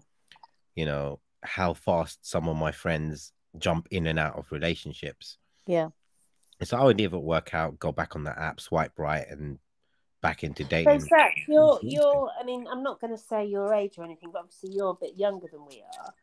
[0.76, 5.38] you know how fast some of my friends jump in and out of relationships.
[5.68, 5.90] Yeah.
[6.64, 9.60] So I would never work out, go back on the app, swipe right, and
[10.22, 11.02] back into dating.
[11.02, 11.08] So.
[11.08, 12.30] Zach, you're you're.
[12.40, 14.96] I mean, I'm not going to say your age or anything, but obviously you're a
[15.06, 16.14] bit younger than we are.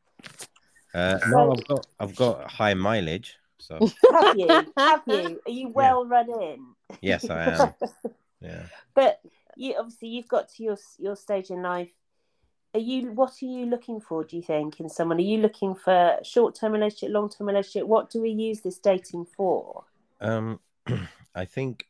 [0.94, 3.78] Uh, So- no, I've got I've got high mileage, so
[4.12, 4.72] Have you?
[4.76, 5.40] Have you?
[5.46, 6.66] Are you well run in?
[7.00, 7.74] yes, I am.
[8.40, 8.64] Yeah.
[8.96, 9.20] But
[9.56, 11.92] you obviously you've got to your your stage in life.
[12.74, 13.12] Are you?
[13.12, 14.24] What are you looking for?
[14.24, 15.18] Do you think in someone?
[15.18, 17.86] Are you looking for short term relationship, long term relationship?
[17.86, 19.84] What do we use this dating for?
[20.20, 20.58] Um,
[21.36, 21.86] I think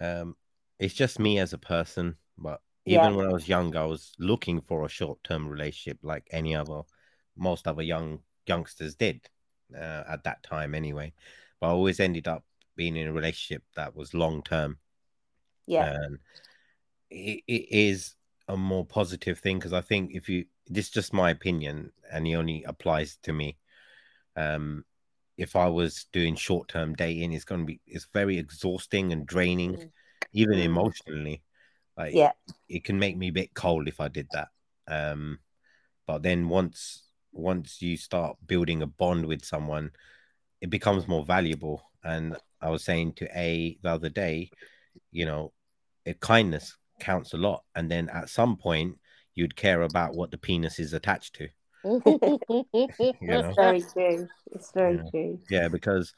[0.00, 0.36] um,
[0.78, 3.04] it's just me as a person, but Yeah.
[3.04, 6.82] even when I was young, I was looking for a short-term relationship like any other,
[7.36, 9.28] most other young youngsters did
[9.74, 11.12] uh, at that time, anyway.
[11.60, 12.44] But I always ended up
[12.76, 14.78] being in a relationship that was long-term,
[15.66, 16.18] Yeah, and
[17.10, 18.14] it, it is
[18.48, 22.26] a more positive thing because I think if you, this is just my opinion, and
[22.26, 23.56] it only applies to me.
[24.36, 24.84] Um,
[25.36, 29.26] if I was doing short term dating, it's going to be it's very exhausting and
[29.26, 29.90] draining, Mm.
[30.32, 30.64] even Mm.
[30.64, 31.42] emotionally.
[31.96, 32.32] Like yeah,
[32.68, 34.48] it can make me a bit cold if I did that.
[34.86, 35.38] Um,
[36.06, 37.03] but then once
[37.34, 39.90] once you start building a bond with someone,
[40.60, 41.82] it becomes more valuable.
[42.02, 44.50] And I was saying to A the other day,
[45.10, 45.52] you know,
[46.06, 47.64] a kindness counts a lot.
[47.74, 48.98] And then at some point,
[49.34, 51.48] you'd care about what the penis is attached to.
[51.84, 51.94] know?
[53.20, 54.28] it's very true.
[54.52, 55.10] It's very Yeah.
[55.10, 55.38] true.
[55.50, 56.14] Yeah, because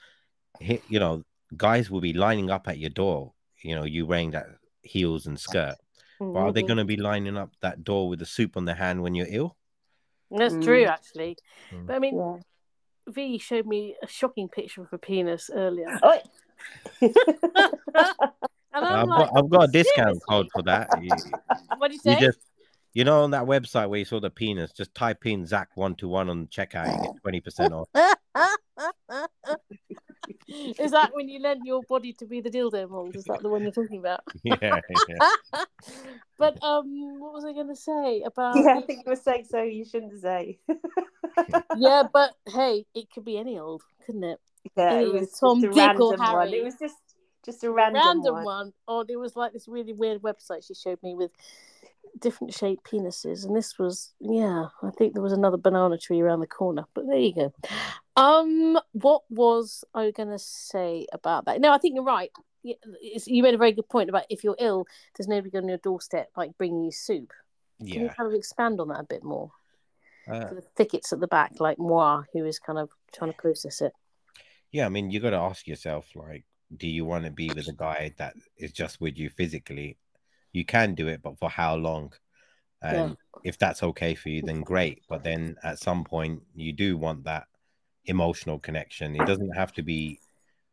[0.60, 1.22] you know,
[1.56, 3.32] guys will be lining up at your door.
[3.62, 4.46] You know, you wearing that
[4.82, 5.76] heels and skirt.
[6.18, 6.66] But are they Mhm.
[6.66, 9.26] going to be lining up that door with the soup on their hand when you're
[9.28, 9.56] ill?
[10.30, 10.64] That's Mm.
[10.64, 11.36] true, actually.
[11.72, 11.86] Mm.
[11.86, 12.36] But I mean, Yeah.
[13.08, 15.98] V showed me a shocking picture of a penis earlier.
[16.08, 16.20] Oh,
[18.72, 20.20] And I've I'm like, got, I've got a discount seriously?
[20.28, 21.02] code for that.
[21.02, 21.12] You,
[21.78, 22.20] What do you you say?
[22.20, 22.38] just,
[22.92, 25.94] you know, on that website where you saw the penis, just type in Zach one
[25.96, 27.88] to one on checkout, you get twenty percent off.
[30.78, 33.16] Is that when you lent your body to be the dildo mold?
[33.16, 34.20] Is that the one you're talking about?
[34.42, 35.30] yeah, yeah.
[36.38, 38.56] but um, what was I going to say about?
[38.56, 39.62] yeah, I think you were saying so.
[39.62, 40.58] You shouldn't say.
[41.76, 44.40] yeah, but hey, it could be any old, couldn't it?
[44.76, 46.48] Yeah, it Anyway, was Tom, just Dick or random one.
[46.48, 46.58] Harry?
[46.58, 46.96] It was just
[47.44, 48.44] just a random, Random one.
[48.44, 48.72] one.
[48.88, 51.30] Or there was like this really weird website she showed me with
[52.18, 54.66] different shaped penises, and this was yeah.
[54.82, 57.52] I think there was another banana tree around the corner, but there you go.
[58.16, 61.60] Um, what was I going to say about that?
[61.60, 62.30] No, I think you're right.
[62.62, 66.30] you made a very good point about if you're ill, there's nobody on your doorstep
[66.36, 67.32] like bringing you soup.
[67.78, 67.92] Yeah.
[67.92, 69.50] Can you kind of expand on that a bit more?
[70.26, 73.80] Uh, the thickets at the back, like moi, who is kind of trying to process
[73.80, 73.92] it.
[74.72, 76.44] yeah, I mean, you got to ask yourself, like,
[76.76, 79.98] do you want to be with a guy that is just with you physically?
[80.56, 82.12] You can do it, but for how long?
[82.82, 85.02] And if that's okay for you, then great.
[85.08, 87.44] But then at some point, you do want that
[88.06, 89.16] emotional connection.
[89.16, 90.18] It doesn't have to be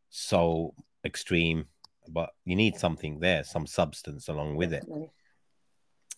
[0.09, 1.65] so extreme,
[2.07, 4.85] but you need something there, some substance along with it.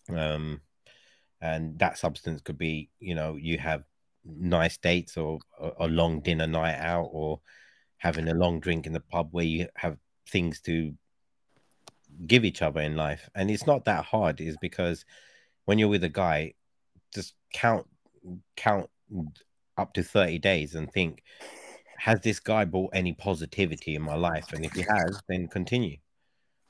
[0.09, 0.61] Um
[1.41, 3.83] and that substance could be you know you have
[4.23, 7.41] nice dates or a, a long dinner night out or
[7.97, 9.97] having a long drink in the pub where you have
[10.29, 10.93] things to
[12.27, 15.05] give each other in life and it's not that hard is because
[15.65, 16.53] when you're with a guy
[17.13, 17.87] just count
[18.55, 18.89] count
[19.77, 21.23] up to 30 days and think
[21.97, 25.97] has this guy brought any positivity in my life and if he has then continue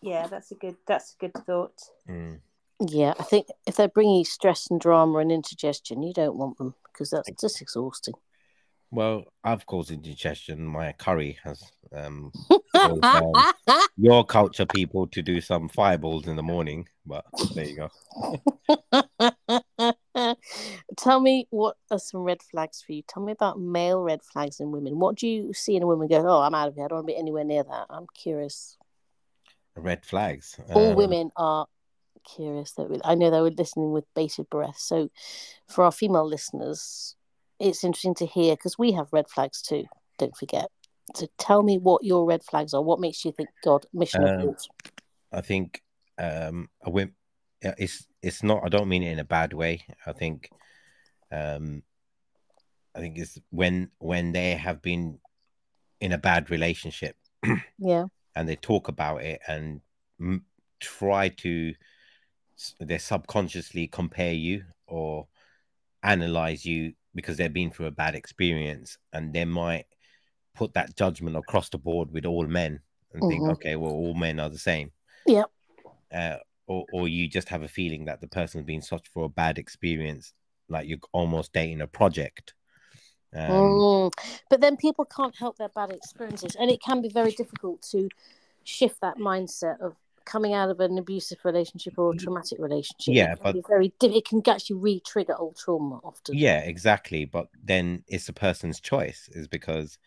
[0.06, 0.76] Yeah, that's a good.
[0.86, 1.82] That's a good thought.
[2.08, 2.40] Mm.
[2.88, 6.76] Yeah, I think if they're bringing stress and drama and indigestion, you don't want them
[6.84, 8.14] because that's just exhausting.
[8.96, 10.66] Well, I've caused indigestion.
[10.66, 11.62] My curry has
[11.94, 12.32] um,
[12.74, 13.34] caused, um,
[13.98, 17.90] your culture people to do some fireballs in the morning, but there you go.
[20.98, 23.02] Tell me what are some red flags for you?
[23.06, 24.98] Tell me about male red flags in women.
[24.98, 26.08] What do you see in a woman?
[26.08, 26.86] Go, oh, I'm out of here.
[26.86, 27.88] I don't want to be anywhere near that.
[27.90, 28.78] I'm curious.
[29.76, 30.58] Red flags.
[30.74, 31.68] All Um, women are
[32.24, 32.72] curious.
[32.74, 34.78] That I know they were listening with bated breath.
[34.78, 35.10] So,
[35.68, 37.18] for our female listeners,
[37.60, 39.86] it's interesting to hear because we have red flags too.
[40.18, 40.68] Don't forget.
[41.16, 42.82] So, tell me what your red flags are.
[42.82, 44.56] What makes you think, God, mission Um?
[45.32, 45.82] I think
[46.18, 47.14] um, a wim-
[47.64, 48.64] yeah, it's it's not.
[48.64, 49.86] I don't mean it in a bad way.
[50.06, 50.50] I think,
[51.32, 51.84] um,
[52.96, 55.20] I think it's when when they have been
[56.00, 57.16] in a bad relationship
[57.80, 58.06] Yeah.
[58.36, 59.82] and they talk about it and
[60.20, 60.46] m-
[60.80, 61.74] try to
[62.80, 65.28] they subconsciously compare you or
[66.04, 69.86] analyze you because they've been through a bad experience and they might
[70.54, 72.80] put that judgment across the board with all men
[73.14, 73.54] and think Mhm.
[73.54, 74.92] okay well all men are the same
[75.26, 75.50] Yep.
[76.14, 79.30] uh, or, or you just have a feeling that the person's been such for a
[79.30, 80.34] bad experience
[80.70, 82.54] like you're almost dating a project
[83.34, 84.14] um, Mm.
[84.50, 88.10] But then people can't help their bad experiences, and it can be very difficult to
[88.64, 93.14] shift that mindset of coming out of an abusive relationship or a traumatic relationship.
[93.14, 96.38] Yeah, it can but- very it can actually re-trigger old trauma often.
[96.38, 97.26] Yeah, exactly.
[97.26, 99.98] But then it's the person's choice, is because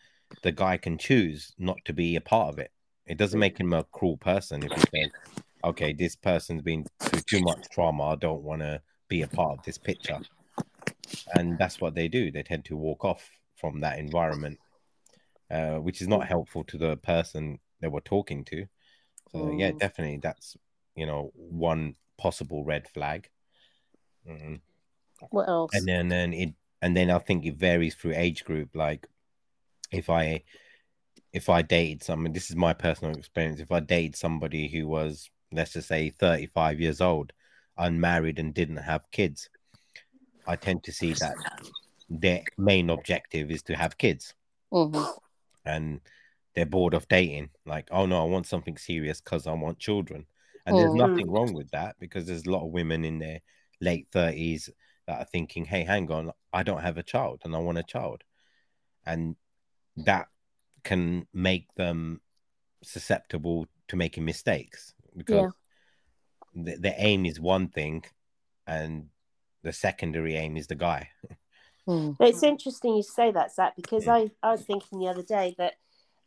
[0.43, 2.71] the guy can choose not to be a part of it.
[3.05, 5.11] It doesn't make him a cruel person if he says,
[5.63, 8.09] okay, this person's been through too much trauma.
[8.09, 10.19] I don't want to be a part of this picture.
[11.33, 12.29] And that's what they do.
[12.29, 14.59] They tend to walk off from that environment,
[15.49, 18.67] uh, which is not helpful to the person they were talking to.
[19.31, 19.79] So, yeah, Mm.
[19.79, 20.57] definitely that's,
[20.95, 23.29] you know, one possible red flag.
[24.27, 24.61] Mm
[25.29, 25.71] What else?
[25.73, 28.75] and then then it and then I think it varies through age group.
[28.75, 29.07] Like
[29.91, 30.43] if I
[31.33, 33.59] if I dated someone, this is my personal experience.
[33.59, 37.33] If I dated somebody who was let's just say 35 years old,
[37.77, 39.49] unmarried and didn't have kids,
[40.47, 41.35] I tend to see that
[42.09, 44.33] their main objective is to have kids
[44.71, 45.07] Mhm.
[45.65, 46.01] and
[46.55, 47.49] they're bored of dating.
[47.65, 50.25] Like, oh no, I want something serious because I want children.
[50.65, 50.97] And there's Mhm.
[50.97, 53.41] nothing wrong with that because there's a lot of women in their
[53.81, 54.69] late 30s
[55.07, 57.83] that are thinking, hey, hang on, I don't have a child and I want a
[57.83, 58.23] child.
[59.05, 59.35] And
[59.97, 60.27] that
[60.83, 62.21] can make them
[62.83, 65.51] susceptible to making mistakes because
[66.53, 68.03] the, the aim is one thing
[68.67, 69.09] and
[69.63, 71.09] the secondary aim is the guy.
[71.87, 72.15] Mm.
[72.19, 74.13] It's interesting you say that, Zach, because Yeah.
[74.13, 75.75] I, I was thinking the other day that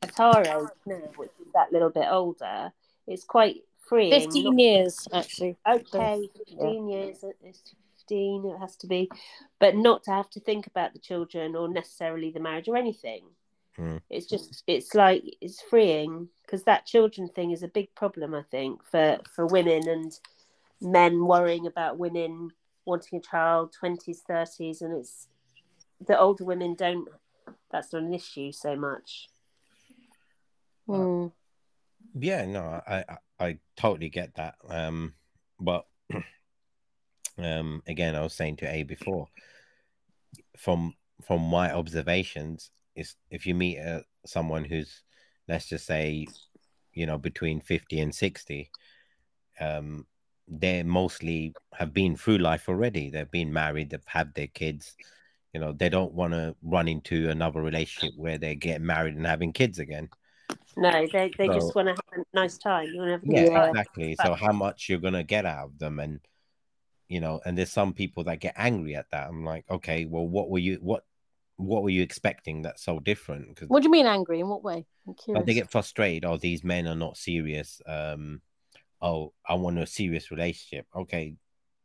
[0.03, 2.73] at our age now, which is that little bit older,
[3.07, 4.11] it's quite freeing.
[4.11, 5.57] Fifteen years actually.
[5.69, 7.75] okay, 15 years, it's
[8.09, 9.11] 15, it has to be,
[9.59, 13.23] but not to have to think about the children or necessarily the marriage or anything.
[13.77, 13.99] Hmm.
[14.11, 18.43] It's just, it's like, it's freeing because that children thing is a big problem, I
[18.51, 20.12] think, for, for women and
[20.81, 22.51] men worrying about women
[22.85, 25.29] wanting a child, 20s, 30s, and it's
[26.07, 27.09] the older women don't,
[27.71, 29.29] that's not an issue so much.
[30.92, 31.33] Mm.
[32.14, 34.57] Yeah, no, I, I I totally get that.
[34.68, 35.14] Um,
[35.59, 35.87] but
[37.38, 39.29] um, again, I was saying to A before,
[40.56, 40.94] from
[41.27, 45.02] from my observations, is if you meet uh, someone who's,
[45.48, 46.27] let's just say,
[46.92, 48.71] you know, between fifty and sixty,
[49.60, 50.06] um,
[50.48, 53.08] they mostly have been through life already.
[53.08, 54.94] They've been married, they've had their kids.
[55.54, 59.27] You know, they don't want to run into another relationship where they get married and
[59.27, 60.08] having kids again.
[60.77, 62.87] No, they they So- just want to have a nice time.
[62.92, 63.69] You want to have a Yeah, good time.
[63.71, 64.17] exactly.
[64.17, 66.21] So how much you're gonna get out of them, and
[67.09, 69.29] you know, and there's some people that get angry at that.
[69.29, 71.05] I'm like, okay, well, what were you what
[71.57, 73.48] what were you expecting that's so different?
[73.48, 74.40] Because What do you mean angry?
[74.40, 74.87] In what way?
[75.07, 76.25] I'm Like, they get frustrated.
[76.25, 77.81] Oh, these men are not serious.
[77.87, 78.40] Um,
[79.00, 80.87] oh, I want a serious relationship.
[80.96, 81.35] Okay,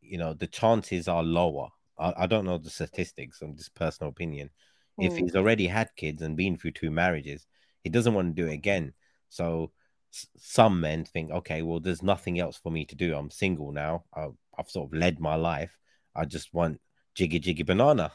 [0.00, 1.68] you know the chances are lower.
[1.98, 3.42] I, I don't know the statistics.
[3.42, 4.50] I'm just personal opinion.
[4.98, 5.18] If Mm.
[5.18, 7.46] he's already had kids and been through two marriages,
[7.84, 8.92] he doesn't want to do it again.
[9.28, 9.72] So
[10.38, 13.14] some men think, okay, well, there's nothing else for me to do.
[13.16, 14.04] I'm single now.
[14.14, 15.76] I, I've sort of led my life.
[16.14, 16.80] I just want
[17.14, 18.12] jiggy jiggy banana.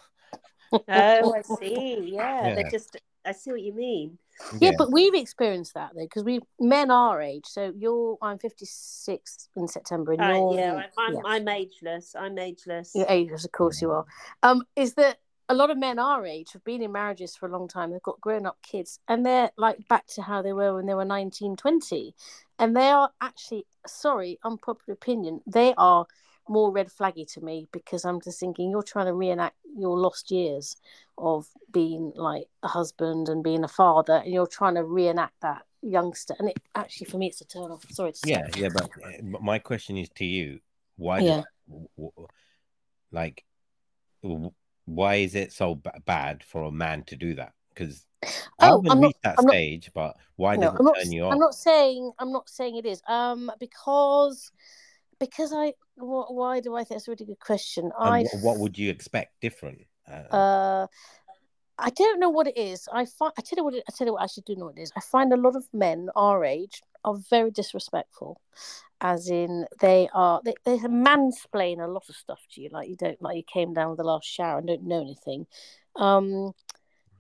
[0.71, 2.11] Oh, I see.
[2.13, 2.55] Yeah, Yeah.
[2.55, 2.97] they just.
[3.25, 4.17] I see what you mean.
[4.59, 7.45] Yeah, but we've experienced that though, because we men our age.
[7.45, 11.19] So you're, I'm 56 in September, and Uh, you're, yeah, I'm, yeah.
[11.23, 12.15] I'm ageless.
[12.19, 12.91] I'm ageless.
[12.93, 14.05] You're ageless, of course you are.
[14.41, 15.19] Um, is that
[15.49, 17.91] a lot of men our age have been in marriages for a long time.
[17.91, 20.93] They've got grown up kids, and they're like back to how they were when they
[20.93, 22.15] were 19, 20.
[22.59, 25.41] and they are actually sorry, unpopular opinion.
[25.45, 26.05] They are
[26.47, 30.29] more red flaggy to me because I'm just thinking you're trying to reenact your lost
[30.31, 30.75] years
[31.17, 35.63] of being like a husband and being a father, and you're trying to reenact that
[35.81, 36.35] youngster.
[36.39, 37.85] And it actually, for me, it's a turn off.
[37.91, 38.31] Sorry to say.
[38.31, 38.89] Yeah, yeah, but,
[39.23, 40.59] but my question is to you:
[40.95, 41.19] Why?
[41.19, 41.35] Yeah.
[41.35, 42.27] Does, w- w-
[43.11, 43.43] like,
[44.85, 47.53] why is it so b- bad for a man to do that?
[47.73, 50.95] Because oh, I am not- that I'm not- stage, but why No, does it not.
[50.97, 51.33] turn you off?
[51.33, 52.11] I'm not saying.
[52.19, 53.01] I'm not saying it is.
[53.07, 54.51] Um, because
[55.19, 55.73] because I.
[55.97, 57.91] wh- Why do I think that's a really good question?
[57.97, 58.19] I.
[58.19, 59.85] And wh- what would you expect different?
[60.07, 60.87] Uh, Uh,
[61.77, 62.87] I don't know what it is.
[62.91, 64.65] I find I tell you what it, I tell you what I actually do know
[64.65, 64.91] what it is.
[64.95, 68.39] I find a lot of men our age are very disrespectful,
[69.01, 72.95] as in they are they they mansplain a lot of stuff to you, like you
[72.95, 75.47] don't like you came down with the last shower and don't know anything.
[75.95, 76.53] Um,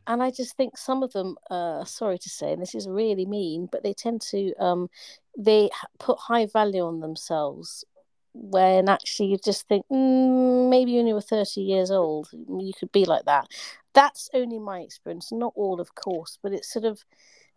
[0.05, 3.25] and I just think some of them, uh, sorry to say, and this is really
[3.25, 4.89] mean, but they tend to um,
[5.37, 7.85] they put high value on themselves
[8.33, 12.91] when actually you just think mm, maybe when you were 30 years old you could
[12.91, 13.47] be like that
[13.93, 17.03] that's only my experience not all of course but it's sort of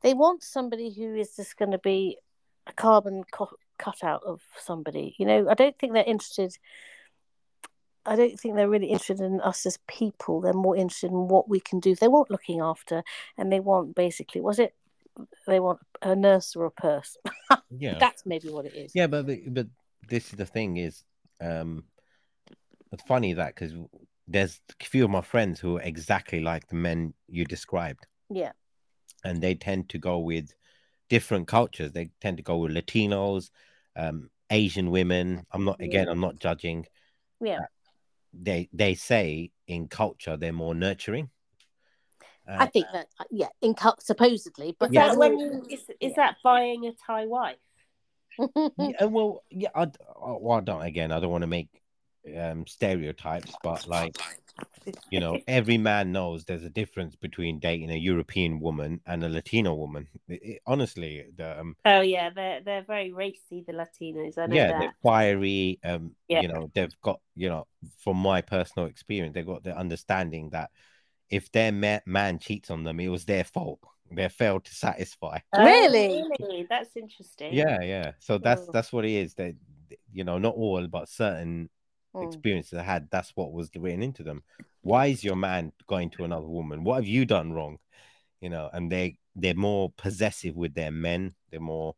[0.02, 2.18] they want somebody who is just going to be
[2.66, 5.48] a carbon co- cutout of somebody you know?
[5.48, 6.56] I don't think they're interested
[8.06, 10.40] i don't think they're really interested in us as people.
[10.40, 11.94] They're more interested in what we can do.
[11.94, 13.02] They want looking after
[13.36, 14.74] and they want basically was it
[15.46, 17.16] they want a nurse or a purse?
[17.78, 18.92] Yeah, that's maybe what it is.
[18.94, 19.66] Yeah, but but
[20.08, 21.04] this is the thing is,
[21.40, 21.84] um,
[22.92, 23.72] it's funny that because
[24.28, 28.06] there's a few of my friends who are exactly like the men you described.
[28.30, 28.52] yeah
[29.24, 30.54] and they tend to go with
[31.08, 31.92] different cultures.
[31.92, 33.50] They tend to go with Latinos,
[33.96, 35.44] um, Asian women.
[35.52, 36.06] I'm not again.
[36.06, 36.12] Yeah.
[36.12, 36.86] I'm not judging.
[37.40, 37.66] yeah
[38.32, 41.30] They they say in culture they're more nurturing.
[42.48, 45.08] Uh, I think that uh, yeah, in cult supposedly, but Is Yeah.
[45.08, 47.56] that when you is, is that buying a Thai wife?
[48.78, 49.70] yeah, well, yeah.
[49.74, 50.82] I, d- well, I don't.
[50.82, 51.70] Again, I don't want to make
[52.38, 54.16] um, stereotypes, but like
[55.10, 59.28] you know, every man knows there's a difference between dating a European woman and a
[59.28, 60.08] Latino woman.
[60.28, 63.64] It- it- honestly, the um, Oh yeah, they're they're very racy.
[63.66, 64.80] The Latinos, I know yeah that.
[64.80, 66.42] they're fiery um Yeah.
[66.42, 67.66] you know they've got you know
[67.98, 70.70] from my personal experience they've got the understanding that
[71.30, 73.80] if their ma- man cheats on them it was their fault
[74.12, 76.22] they failed to satisfy Oh, Really?
[76.40, 76.66] really?
[76.68, 77.54] That's interesting.
[77.54, 78.72] yeah yeah so that's Oh.
[78.72, 79.54] that's what it is that
[80.12, 81.68] you know not all but certain
[82.16, 82.24] Mm.
[82.24, 84.42] experiences I had that's what was written into them.
[84.82, 86.84] Why is your man going to another woman?
[86.84, 87.78] What have you done wrong?
[88.40, 91.34] You know and they they're more possessive with their men.
[91.50, 91.94] They're more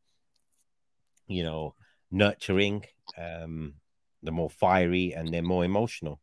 [1.27, 1.75] you know
[2.11, 2.85] nurturing
[3.17, 3.75] um
[4.23, 6.21] they're more fiery and they're more emotional.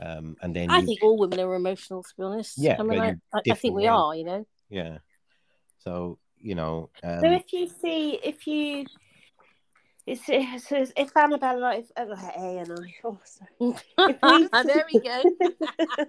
[0.00, 2.02] Um and then I you- think all women are emotional.
[2.02, 4.14] To be honest, Yeah, I mean, I, I, I think we are.
[4.14, 4.98] You know, yeah.
[5.78, 8.84] So you know um So if you see, if you,
[10.06, 13.74] it's, it's, it's if Annabelle, like, if, oh, A and I, oh, sorry.
[14.64, 15.22] there we go.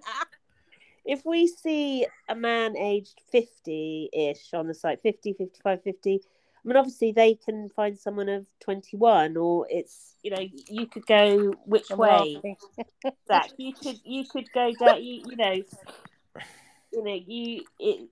[1.07, 6.75] if we see a man aged 50-ish on the site 50 55 50 i mean
[6.75, 11.89] obviously they can find someone of 21 or it's you know you could go which
[11.91, 12.41] way.
[13.27, 15.53] Zach, you could you could go down you, you know
[16.91, 18.09] you know you it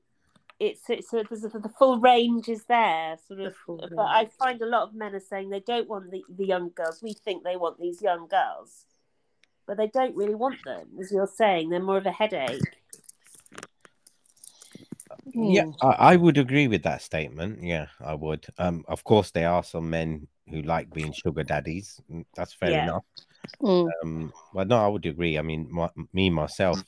[0.59, 4.25] it's it's a, there's a, the full range is there sort of full but i
[4.39, 7.13] find a lot of men are saying they don't want the, the young girls we
[7.13, 8.85] think they want these young girls
[9.67, 12.61] but they don't really want them as you're saying they're more of a headache
[15.33, 15.71] Yeah, Hmm.
[15.81, 17.61] I, I would agree with that statement.
[17.61, 18.45] Yeah, I would.
[18.57, 21.99] Um, of course, there are some men who like being sugar daddies.
[22.11, 22.83] Mm, That's fair Yeah.
[22.83, 23.03] enough.
[23.61, 23.89] Mm.
[24.03, 25.37] Um, but no, I would agree.
[25.37, 26.83] I mean, my, me myself,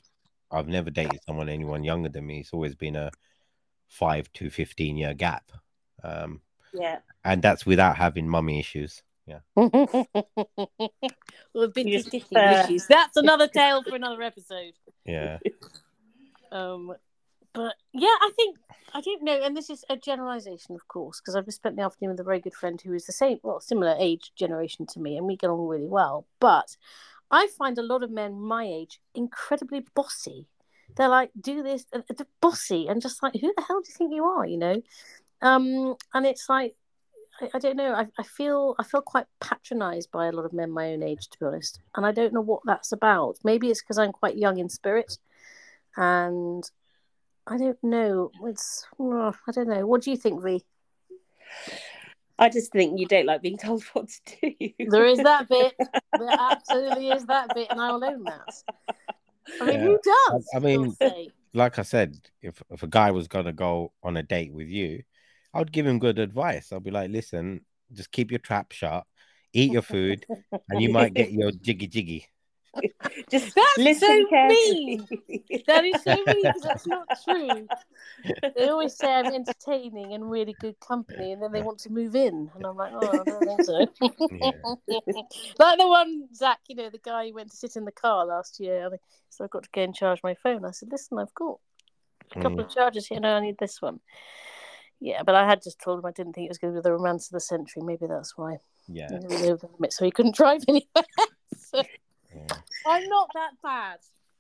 [0.52, 2.40] I've never dated someone anyone younger than me.
[2.40, 3.12] It's always been a
[3.88, 5.52] five to fifteen year gap.
[6.04, 6.42] Um,
[6.74, 7.00] Yeah.
[7.24, 9.02] and that's without having mummy issues.
[9.26, 9.40] Yeah.
[9.56, 9.68] well,
[11.74, 12.88] binty just sticky issues.
[12.88, 14.74] That's another tale for another episode.
[15.06, 15.40] Yeah.
[16.50, 16.94] Um,
[17.52, 18.58] but yeah, I think
[18.94, 21.82] I don't know, and this is a generalization, of course, because I've just spent the
[21.82, 25.00] afternoon with a very good friend who is the same, well, similar age generation to
[25.02, 26.26] me, and we get on really well.
[26.40, 26.78] But
[27.30, 30.48] I find a lot of men my age incredibly bossy.
[30.98, 31.86] They're like, do this,
[32.42, 34.46] bossy, and just like, who the hell do you think you are?
[34.46, 34.82] You know,
[35.42, 36.76] um, and it's like.
[37.40, 37.94] I, I don't know.
[37.94, 41.30] I, I feel I feel quite patronised by a lot of men my own age,
[41.30, 43.38] to be honest, and I don't know what that's about.
[43.44, 45.20] Maybe it's because I'm quite young in spirit,
[45.96, 46.68] and
[47.46, 48.32] I don't know.
[48.44, 49.86] It's oh, I don't know.
[49.86, 50.66] What do you think, V?
[52.40, 54.90] I just think you don't like being told what to do.
[54.90, 55.76] There is that bit.
[55.80, 58.54] There absolutely is that bit, and I will own that.
[59.62, 59.86] I mean, Yeah.
[59.86, 60.50] who does?
[60.54, 60.96] I- I mean-
[61.54, 65.02] Like I said, if if a guy was gonna go on a date with you,
[65.54, 66.72] I would give him good advice.
[66.72, 69.06] I'd be like, listen, just keep your trap shut,
[69.54, 70.26] eat your food,
[70.70, 72.28] and you might get your jiggy jiggy.
[73.32, 75.02] just That's listen so carefully.
[75.68, 77.68] that is so mean because that's not true.
[78.56, 82.16] They always say I'm entertaining and really good company, and then they want to move
[82.16, 83.74] in, and I'm like, oh, I don't think so.
[85.60, 88.26] like the one Zach, you know, the guy who went to sit in the car
[88.26, 89.00] last year, and
[89.30, 90.66] so I've got to go and charge my phone.
[90.66, 91.60] I said, listen, I've got
[92.36, 92.74] a couple of mm.
[92.74, 94.00] chargers here, and I need this one.
[95.00, 96.84] Yeah, but I had just told him I didn't think it was going to be
[96.84, 97.84] the romance of the century.
[97.84, 98.58] Maybe that's why.
[98.88, 99.08] Yeah.
[99.10, 101.06] He really over the limit, so he couldn't drive anywhere.
[101.56, 101.84] so yeah.
[102.88, 104.00] I'm not that bad.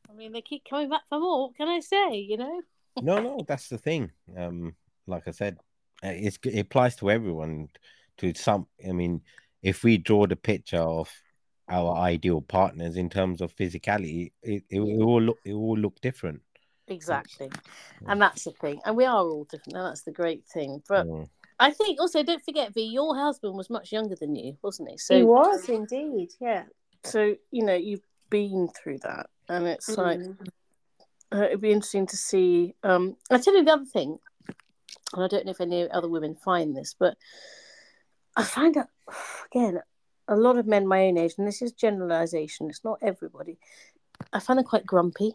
[0.10, 1.48] I mean, they keep coming back for more.
[1.48, 2.16] What can I say?
[2.18, 2.62] You know.
[3.02, 4.12] No, no, that's the thing.
[4.36, 4.76] Um,
[5.06, 5.58] like I said,
[6.04, 7.70] uh, it's it applies to everyone.
[8.20, 9.22] To some, I mean,
[9.62, 11.12] if we draw the picture of
[11.70, 16.00] our ideal partners in terms of physicality, it, it, it will look it will look
[16.02, 16.42] different.
[16.88, 17.52] Exactly.
[18.08, 18.80] And that's the thing.
[18.86, 19.76] And we are all different.
[19.76, 20.82] And that's the great thing.
[20.88, 21.30] But Mm.
[21.60, 25.16] I think also, don't forget, V, your husband was much younger than you, wasn't he?
[25.16, 26.66] he was indeed, yeah.
[27.04, 29.30] so you know, you've been through that.
[29.50, 30.48] And it's like, Mm.
[31.34, 32.76] uh, it'd be interesting to see.
[32.84, 34.20] Um, I tell you the other thing,
[35.14, 37.18] and I don't know if any other women find this, but
[38.36, 38.90] I find that,
[39.52, 39.82] again,
[40.28, 43.58] a lot of men my own age, and this is generalization, it's not everybody,
[44.34, 45.34] I find them quite grumpy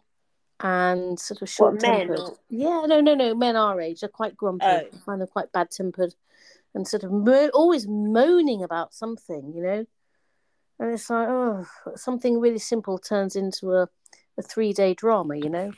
[0.60, 2.20] and sort of short tempered.
[2.48, 3.34] Yeah, no, no, no.
[3.34, 4.64] Men our age are quite grumpy.
[4.66, 4.76] Oh.
[4.92, 6.14] I find them quite bad tempered
[6.74, 9.86] and sort of mo- always moaning about something, you know?
[10.82, 11.64] And it's like, oh,
[11.94, 13.88] something really simple turns into a,
[14.36, 15.70] a three day drama, you know?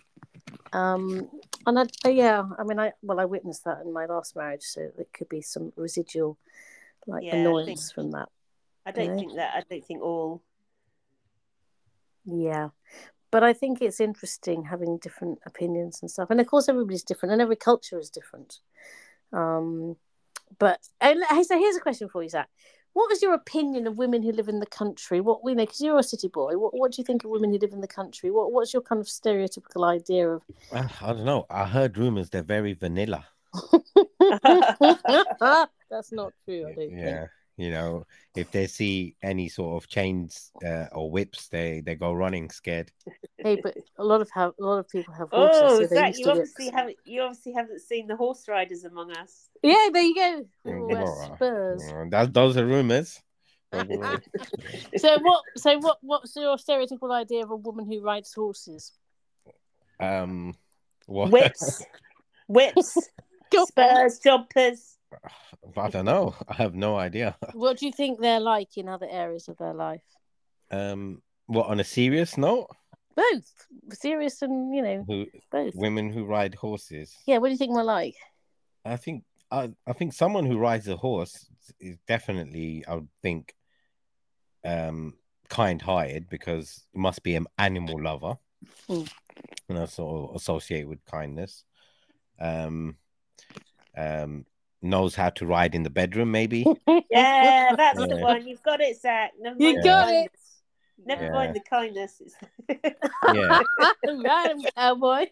[0.72, 1.28] Um,
[1.66, 4.62] and I, uh, yeah, I mean, I well, I witnessed that in my last marriage,
[4.62, 6.38] so it could be some residual
[7.06, 8.30] like Yeah, annoyance think- from that.
[8.86, 9.16] I don't Yeah.
[9.16, 9.54] think that.
[9.54, 10.40] I don't think all.
[12.24, 12.70] Yeah.
[13.30, 16.30] But I think it's interesting having different opinions and stuff.
[16.30, 18.60] And of course, everybody's different and every culture is different.
[19.34, 19.96] Um,
[20.58, 22.48] but and, so here's a question for you, Zach.
[22.94, 25.20] What was your opinion of women who live in the country?
[25.20, 26.56] What we know, because you're a city boy.
[26.56, 28.30] What, what do you think of women who live in the country?
[28.30, 30.42] What What's your kind of stereotypical idea of?
[30.72, 31.46] Uh, I don't know.
[31.50, 33.26] I heard rumors they're very vanilla.
[35.90, 36.68] That's not true.
[36.68, 37.26] I don't Yeah,
[37.56, 42.12] you know, if they see any sort of chains uh, or whips, they they go
[42.12, 42.90] running scared.
[43.38, 45.62] Hey, but a lot of have a lot of people have horses.
[45.62, 46.76] oh, so Zach, you obviously whips.
[46.76, 46.96] haven't.
[47.04, 49.48] You obviously haven't seen the horse riders among us.
[49.62, 50.46] Yeah, there you go.
[50.64, 51.82] Wear well, Spurs.
[52.10, 53.22] That, those are rumors.
[53.70, 54.20] Those are rumors.
[54.96, 55.42] so what?
[55.56, 55.98] So what?
[56.00, 58.92] What's your stereotypical idea of a woman who rides horses?
[60.00, 60.54] um,
[61.06, 61.30] what?
[61.30, 61.84] Whips,
[62.48, 62.98] whips,
[63.68, 64.93] spurs, jumpers.
[65.76, 66.34] I don't know.
[66.48, 67.36] I have no idea.
[67.54, 70.02] What do you think they're like in other areas of their life?
[70.70, 72.68] Um, what on a serious note?
[73.16, 73.52] Both
[73.92, 75.74] serious and you know Who both.
[75.76, 77.14] women who ride horses?
[77.26, 78.16] Yeah, what do you think we're like?
[78.84, 81.46] I think I, I think someone who rides a horse
[81.78, 83.54] is definitely I would think
[84.64, 85.14] um
[85.48, 88.36] kind-hearted because it must be an animal lover
[88.88, 89.08] Mm.
[89.68, 91.64] and that's sort of associate with kindness
[92.40, 92.96] um
[93.96, 94.46] um
[94.84, 96.64] knows how to ride in the bedroom maybe
[97.10, 98.46] Yeah, that's the one.
[98.46, 99.32] You've got it, Zach.
[99.40, 100.30] Never You mind got kindness.
[100.32, 101.06] it.
[101.06, 101.32] Never Yeah.
[101.32, 102.22] mind the kindness.
[102.24, 102.34] It's...
[103.34, 103.60] yeah
[104.24, 105.26] right, cowboy.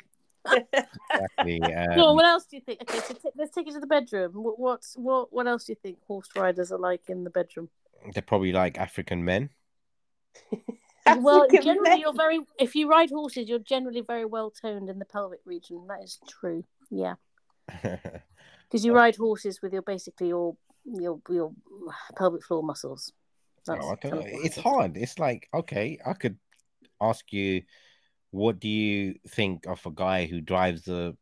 [0.51, 2.83] exactly Go on, um, what else do you think?
[2.83, 4.33] Okay, so t- let's take it to the bedroom.
[4.35, 5.33] What, what's what?
[5.33, 7.69] What else do you think horse riders are like in the bedroom?
[8.15, 9.49] they're probably like african men
[11.19, 11.99] well, generally, men.
[12.01, 12.41] you're very.
[12.59, 15.87] If you ride horses, you're generally very well toned in the pelvic region.
[15.89, 16.65] That is true.
[16.91, 17.15] Yeah,
[18.73, 20.57] because you ride horses with your basically your
[20.87, 21.53] your your
[22.17, 23.13] pelvic floor muscles.
[23.67, 24.23] That's Oh, I don't know.
[24.27, 24.97] It's hard.
[24.97, 26.37] It's like, okay, I could
[27.01, 27.63] ask you,
[28.31, 31.15] what do you think of a guy who drives a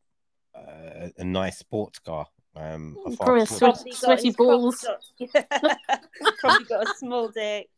[0.55, 2.27] a, a nice sports car?
[2.57, 3.77] Um, a Probably a fast sweat- foot.
[3.77, 4.87] Probably got- sweaty balls.
[5.35, 5.79] got-
[6.41, 7.69] probably got a small dick.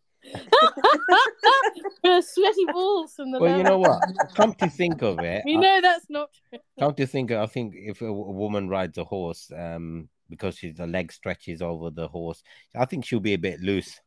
[2.05, 3.39] Sweaty balls from the.
[3.41, 4.01] Well, you know what?
[4.35, 6.59] Come to think of it, You I- know that's not true.
[6.79, 10.77] come to think, of, I think if a woman rides a horse, um, because she's
[10.77, 12.43] the leg stretches over the horse,
[12.77, 14.01] I think she'll be a bit loose.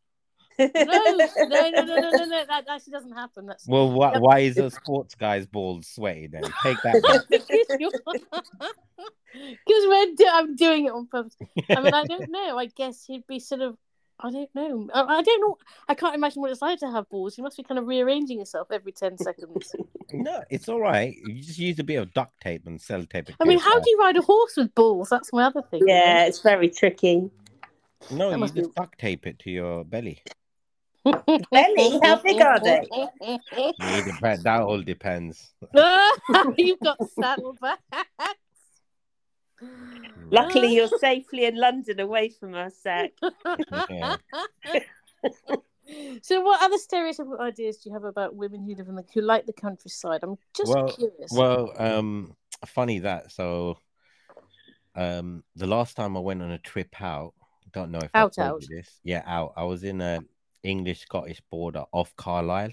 [0.58, 2.46] No, no, no, no, no, no, no.
[2.48, 3.46] That actually doesn't happen.
[3.46, 6.44] That's Well, why, why is a sports guy's balls sweaty then?
[6.64, 7.26] Take that.
[7.30, 7.48] because
[9.68, 11.36] we're do- I'm doing it on purpose.
[11.70, 12.58] I mean, I don't know.
[12.58, 13.78] I guess he'd be sort of.
[14.20, 14.88] I don't know.
[14.94, 15.58] I, I don't know.
[15.90, 17.38] I can't imagine what it's like to have balls.
[17.38, 19.76] You must be kind of rearranging yourself every ten seconds.
[20.14, 21.16] no, it's all right.
[21.26, 23.30] You just use a bit of duct tape and sellotape.
[23.30, 23.84] it I mean, how yourself.
[23.84, 25.10] do you ride a horse with balls?
[25.10, 25.82] That's my other thing.
[25.82, 25.94] you know?
[25.94, 27.30] Yeah, it's very tricky.
[28.12, 30.22] No, That you must just be- duct tape it to your belly.
[31.06, 32.00] Belly?
[32.02, 32.84] How big are they?
[33.22, 33.42] It
[34.22, 35.54] dep- that all depends.
[36.58, 37.80] You've got saddlebags.
[40.32, 43.12] Luckily, you're safely in London, away from us, Zach.
[43.90, 44.18] Yeah.
[46.22, 49.22] so, what other stereotypical ideas do you have about women who live in the who
[49.22, 50.22] like the countryside?
[50.24, 51.32] I'm just Well- curious.
[51.32, 53.32] Well, um, funny that.
[53.32, 53.78] So,
[54.96, 57.34] um, the last time I went on a trip out,
[57.72, 58.62] don't know if I Out, told out.
[58.70, 59.00] you this.
[59.04, 59.54] Yeah, out.
[59.58, 60.22] I was in a
[60.64, 62.72] English Scottish border off Carlisle,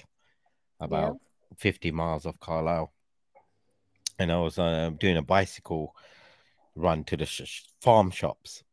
[0.80, 1.16] about
[1.59, 2.92] fifty miles off Carlisle,
[4.18, 5.94] and I was uh, doing a bicycle
[6.74, 8.64] run to the sh- farm shops,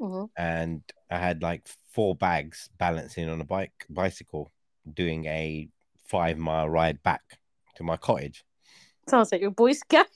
[0.00, 0.28] Mhm.
[0.36, 4.52] and I had like four bags balancing on a bike bicycle,
[4.92, 5.68] doing a
[6.04, 7.22] five mile ride back
[7.76, 8.44] to my cottage.
[9.08, 10.06] Sounds like you're a Boy Scout.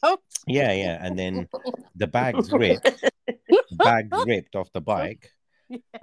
[0.46, 1.48] Yeah, yeah, and then
[1.94, 2.84] the bags ripped,
[3.26, 5.30] the bags ripped off the bike,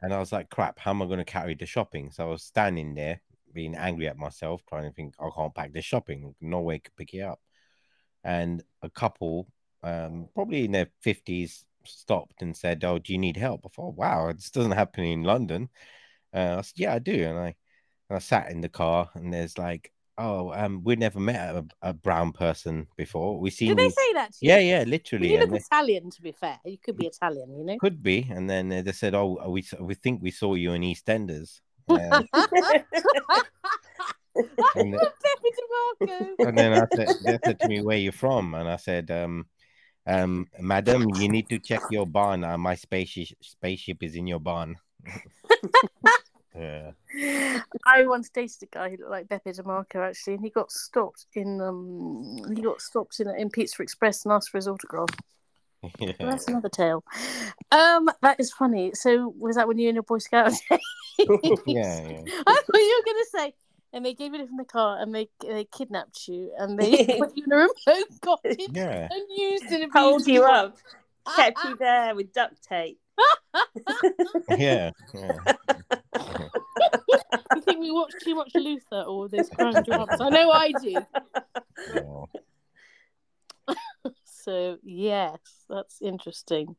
[0.01, 2.30] and I was like, "Crap, how am I going to carry the shopping?" So I
[2.32, 3.21] was standing there,
[3.53, 6.34] being angry at myself, trying to think, "I can't pack this shopping.
[6.39, 7.41] No way could pick it up."
[8.23, 9.47] And a couple,
[9.84, 13.95] um, probably in their fifties, stopped and said, "Oh, do you need help?" I thought,
[13.95, 15.69] "Wow, this doesn't happen in London."
[16.34, 17.55] Uh, I said, "Yeah, I do," and I,
[18.09, 21.65] and I sat in the car, and there's like, "Oh, um, we never met a,
[21.82, 23.39] a brown person before.
[23.39, 24.49] We seen Did they you." say that to you?
[24.51, 25.32] Yeah, yeah, Well, literally.
[25.32, 26.59] you look they- Italian, to be fair.
[26.65, 27.78] You could be Italian, you know.
[27.80, 31.61] could be, and then they said, "Oh, we we think we saw you in EastEnders."
[31.89, 32.23] Uh,
[34.75, 35.51] And the- Pepe
[36.07, 36.47] DeMarco.
[36.47, 39.47] and then I said, they said to me, "Where you from?" And I said, um,
[40.08, 42.43] um, "Madam, you need to check your barn.
[42.43, 44.78] Uh, my spaceship spaceship is in your barn."
[46.55, 46.91] yeah.
[47.86, 51.26] I once dated a guy who looked like Beppe DeMarco actually, and he got stopped
[51.34, 55.10] in um he got stopped in in Pizza Express and asked for his autograph.
[55.99, 56.14] Yeah.
[56.20, 57.03] that's another tale.
[57.72, 58.91] Um, that is funny.
[58.95, 60.78] So was that when you in your Boy Scout yeah,
[61.68, 62.22] yeah.
[62.47, 63.53] I thought you were gonna say,
[63.98, 67.36] and they gave you from the car and they they kidnapped you and they put
[67.36, 69.08] you in a remote cottage Yeah.
[69.12, 70.78] and used and Hold you up,
[71.36, 73.00] kept you there with duct tape.
[74.50, 74.91] Yeah.
[75.14, 75.38] yeah.
[77.56, 80.22] You think we watch too much Luther or those crime dramas?
[80.22, 80.98] I know I do.
[81.93, 83.74] Yeah.
[84.24, 86.76] So yes, that's interesting.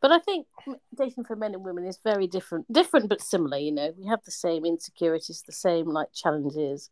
[0.00, 0.46] But I think
[0.94, 3.56] dating for men and women is very different, different but similar.
[3.58, 6.90] You know, we have the same insecurities, the same like challenges.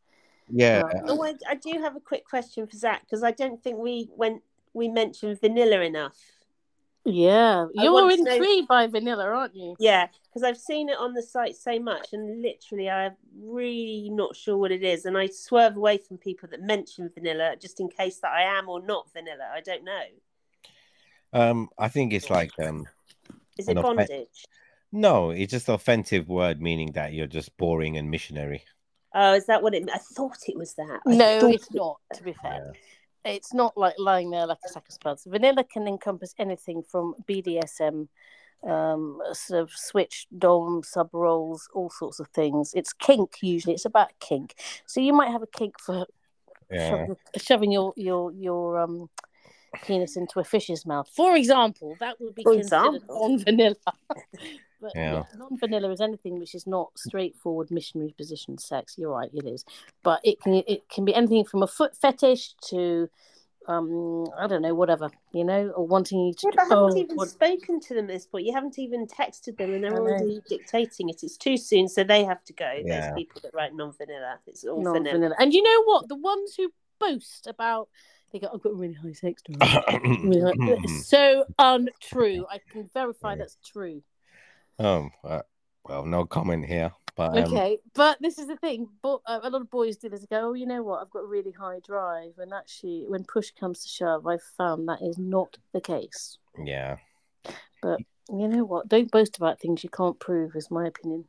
[0.51, 0.83] Yeah.
[0.85, 3.79] Um, Oh, I, I do have a quick question for Zach because I don't think
[3.79, 4.43] we went
[4.73, 6.17] we mentioned vanilla enough.
[7.07, 9.77] Yeah, I you're want to know- intrigued by vanilla, aren't you?
[9.79, 14.35] Yeah, because I've seen it on the site so much, and literally, I'm really not
[14.35, 17.91] sure what it is, and I swerve away from people that mention vanilla just in
[17.91, 19.51] case that I am or not vanilla.
[19.55, 20.03] I don't know.
[21.35, 22.87] Um, I think it's like um,
[23.59, 24.45] Is it An offe- bondage?
[24.93, 28.65] no, it's just an offensive word meaning that you're just boring and missionary.
[29.15, 29.89] Oh, is that what it?
[29.93, 31.01] I thought it was that.
[31.07, 31.97] I No, thought it's not.
[32.15, 32.75] To be fair,
[33.25, 33.33] Yeah.
[33.33, 35.25] it's not like lying there like a sack of spuds.
[35.25, 38.09] Vanilla can encompass anything from BDSM,
[38.65, 42.73] um, sort of switch dom sub roles, all sorts of things.
[42.75, 43.75] It's kink usually.
[43.75, 44.55] It's about kink.
[44.87, 46.07] So you might have a kink for
[46.71, 46.91] Yeah.
[46.91, 49.11] shoving, shoving your your your um
[49.83, 51.97] penis into a fish's mouth, for example.
[52.01, 53.77] That would be For considered non-vanilla.
[54.81, 55.13] but Yeah.
[55.13, 58.95] yeah, non-vanilla is anything which is not straightforward missionary position sex.
[58.99, 59.65] You're right, it is,
[60.03, 63.09] but it can it can be anything from a foot fetish to
[63.67, 66.93] um I don't know whatever you know or wanting you to Yeah, but I haven't
[66.93, 68.45] oh, even what- spoken to them at this point.
[68.45, 71.23] You haven't even texted them, and they're already dictating it.
[71.23, 72.71] It's too soon, so they have to go.
[72.85, 73.09] Yeah.
[73.09, 75.13] Those people that write non-vanilla, it's all non vanilla.
[75.15, 75.35] vanilla.
[75.39, 76.09] And you know what?
[76.09, 76.71] The ones who
[77.01, 77.89] boast about
[78.35, 79.85] they go, I've got a really high sex drive.
[80.25, 82.45] Really high- so untrue.
[82.51, 83.37] I can verify Yeah.
[83.39, 84.03] that's true.
[84.79, 85.43] um, uh,
[85.85, 88.89] well, no comment here, but um, Okay, but this is the thing.
[89.03, 90.23] But uh, a lot of boys do this.
[90.23, 91.01] They go, oh, you know what?
[91.01, 94.89] I've got a really high drive, and actually, when push comes to shove, I've found
[94.89, 96.39] that is not the case.
[96.59, 96.97] yeah,
[97.83, 98.89] But you know what?
[98.89, 100.57] Don't boast about things you can't prove.
[100.57, 101.27] Is my opinion.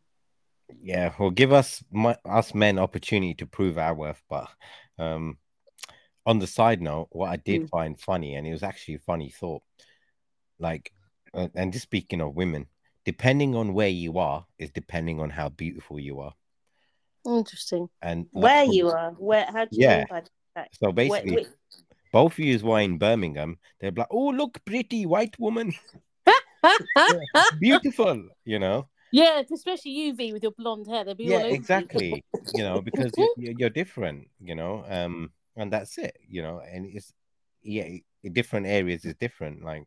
[0.81, 4.23] Yeah, well, give us my, us men opportunity to prove our worth.
[4.27, 4.49] But
[4.97, 5.37] um,
[6.25, 7.69] on the side note, what I did Mm.
[7.69, 9.63] find funny, and it was actually a funny thought,
[10.59, 10.91] like,
[11.33, 12.67] uh, and just speaking of women,
[13.03, 16.33] depending on where you are is depending on how beautiful you are,
[17.25, 17.89] Interesting.
[18.01, 19.11] and Where you are?
[19.11, 19.45] Where?
[19.45, 19.97] How do you Yeah.
[19.97, 20.23] mean by
[20.55, 20.69] that?
[20.81, 21.55] So basically, where-
[22.11, 23.59] both of you were in Birmingham.
[23.79, 25.73] They're like, "Oh, look, pretty white woman,
[27.59, 28.87] beautiful," you know.
[29.11, 31.03] yeah, especially you, V, with your blonde hair.
[31.03, 31.55] They'll be yeah over you.
[31.55, 32.23] exactly
[32.53, 36.61] you know because you- you're, you're different you know um and that's it you know
[36.71, 37.13] and it's
[37.63, 37.87] yeah
[38.31, 39.83] different areas is different like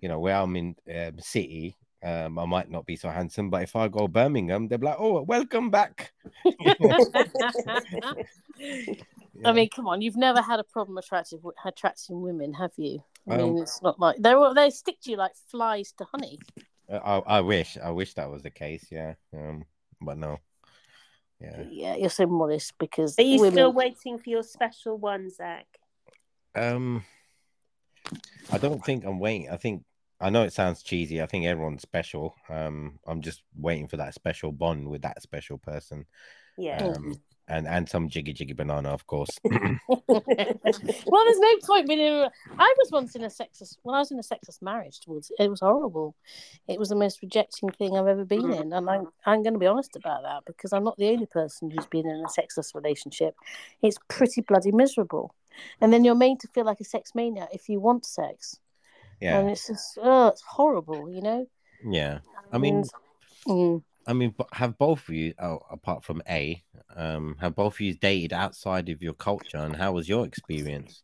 [0.00, 3.62] you know where i'm in um, city um i might not be so handsome but
[3.62, 6.12] if i go birmingham they're like oh welcome back
[9.44, 13.02] I mean, come on, you've never had a problem attractive attracting women, have you?
[13.28, 16.04] I Um, mean, it's not like they're all- they stick to you like flies to
[16.04, 16.38] honey.
[16.90, 19.64] I, I wish i wish that was the case yeah um
[20.02, 20.38] but no
[21.40, 23.52] yeah Yeah, you're so modest because Are you women.
[23.54, 25.66] still waiting for your special one, Zach?
[26.56, 27.04] um
[28.52, 29.82] i don't think i'm waiting i think
[30.20, 34.14] i know it sounds cheesy i think everyone's special um i'm just waiting for that
[34.14, 36.06] special bond with that special person
[36.56, 36.84] Yeah.
[36.84, 39.28] um, and and some jiggy jiggy banana, of course.
[39.48, 42.00] well, there's no point being.
[42.00, 42.28] In,
[42.58, 43.76] I was once in a sexist.
[43.82, 46.14] When I was in a sexist marriage towards it, it was horrible.
[46.68, 49.58] It was the most rejecting thing I've ever been in, and I'm I'm going to
[49.58, 52.74] be honest about that because I'm not the only person who's been in a sexist
[52.74, 53.34] relationship.
[53.82, 55.34] It's pretty bloody miserable,
[55.80, 58.58] and then you're made to feel like a sex maniac if you want sex,
[59.20, 61.46] yeah, and it's just oh, it's horrible, you know.
[61.86, 62.18] yeah.
[62.52, 62.90] I mean, And-
[63.46, 63.82] Mm.
[64.06, 66.62] I mean, have both of you, oh, apart from A,
[66.94, 71.02] um, have both of you dated outside of your culture, and how was your experience?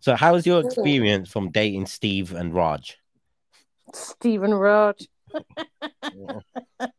[0.00, 2.96] So, how was your experience from dating Steve and Raj?
[3.92, 5.06] Stephen Raj.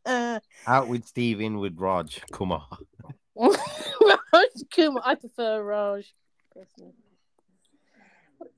[0.67, 2.67] Out with Steve, in with Raj Kumar.
[3.35, 5.01] Raj Kumar.
[5.05, 6.13] I prefer Raj.
[6.53, 6.93] personally.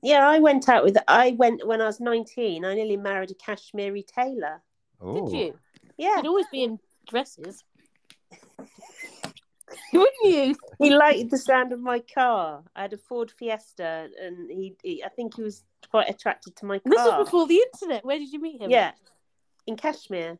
[0.02, 0.98] Yeah, I went out with.
[1.08, 2.64] I went when I was nineteen.
[2.64, 4.62] I nearly married a Kashmiri tailor.
[5.00, 5.58] Oh, Did you?
[5.96, 6.78] Yeah, You'd always be in
[7.08, 7.62] dresses.
[9.92, 10.56] Wouldn't you?
[10.78, 12.62] he liked the sound of my car.
[12.76, 16.66] I had a Ford Fiesta, and he, he I think he was quite attracted to
[16.66, 16.90] my car.
[16.90, 18.04] This was before the internet.
[18.04, 18.70] Where did you meet him?
[18.70, 18.92] Yeah,
[19.66, 20.38] in Kashmir.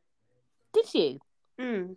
[0.73, 1.19] Did you?
[1.59, 1.97] Mm.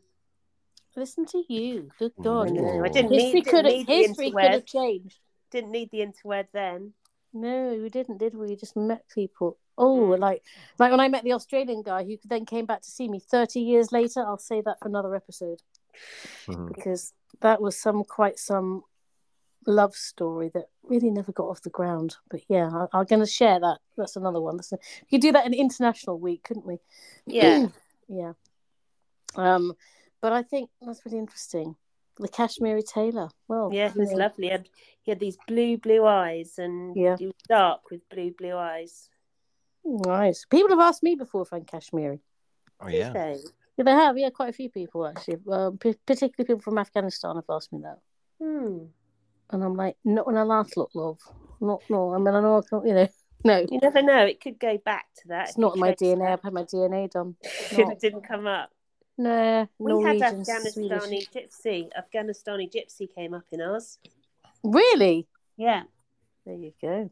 [0.95, 1.89] Listen to you.
[1.99, 2.23] Good Ooh.
[2.23, 2.51] God.
[2.51, 4.65] No, I didn't History need, could didn't have need the history could have interweb.
[4.65, 5.19] changed.
[5.51, 6.93] Didn't need the interweb then.
[7.33, 8.47] No, we didn't, did we?
[8.47, 9.57] We just met people.
[9.77, 10.19] Oh, Mm.
[10.19, 10.43] like
[10.79, 13.59] like when I met the Australian guy who then came back to see me 30
[13.59, 14.21] years later.
[14.25, 15.61] I'll say that for another episode
[16.45, 16.67] Mhm.
[16.73, 18.83] because that was some quite some
[19.65, 22.15] love story that really never got off the ground.
[22.29, 23.79] But yeah, I, I'm going to share that.
[23.97, 24.55] That's another one.
[24.57, 26.79] That's a, we could do that in International Week, couldn't we?
[27.25, 27.67] Yeah,
[28.07, 28.33] yeah.
[29.35, 29.73] Um,
[30.21, 31.75] but I think that's really interesting.
[32.17, 33.29] The Kashmiri tailor.
[33.47, 34.45] Well, yeah, he was lovely.
[34.45, 34.69] He had,
[35.03, 37.15] he had these blue, blue eyes, and Yeah.
[37.19, 39.09] he was dark with blue, blue eyes.
[39.87, 40.45] Nice.
[40.45, 42.19] People have asked me before if I'm Kashmiri.
[42.81, 43.13] oh yeah.
[43.13, 44.17] So, Yeah, they have.
[44.17, 45.37] Yeah, quite a few people actually.
[45.49, 47.99] Um, p- particularly people from Afghanistan have asked me that,
[48.41, 48.85] hmm.
[49.49, 51.19] and I'm like, not when I last looked, love.
[51.61, 52.13] Not no.
[52.13, 52.85] I mean, I know I can't.
[52.85, 53.07] You know,
[53.45, 53.65] no.
[53.71, 54.25] You never know.
[54.25, 55.49] It could go back to that.
[55.49, 56.33] It's not in my trace DNA.
[56.33, 57.35] I've had my DNA done.
[57.77, 57.91] not.
[57.93, 58.69] it didn't come up.
[59.17, 60.91] No, We Norwegian, had Swedish.
[60.91, 61.89] Afghanistani gypsy.
[61.97, 63.97] Afghanistani gypsy came up in ours.
[64.63, 65.27] Really?
[65.55, 65.83] Yeah.
[66.47, 67.11] There you go.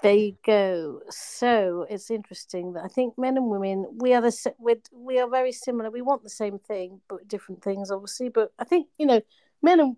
[0.00, 1.00] There you go.
[1.10, 5.28] So it's interesting that I think men and women we are the we're, we are
[5.28, 5.90] very similar.
[5.90, 8.28] We want the same thing, but different things, obviously.
[8.28, 9.20] But I think you know,
[9.60, 9.96] men and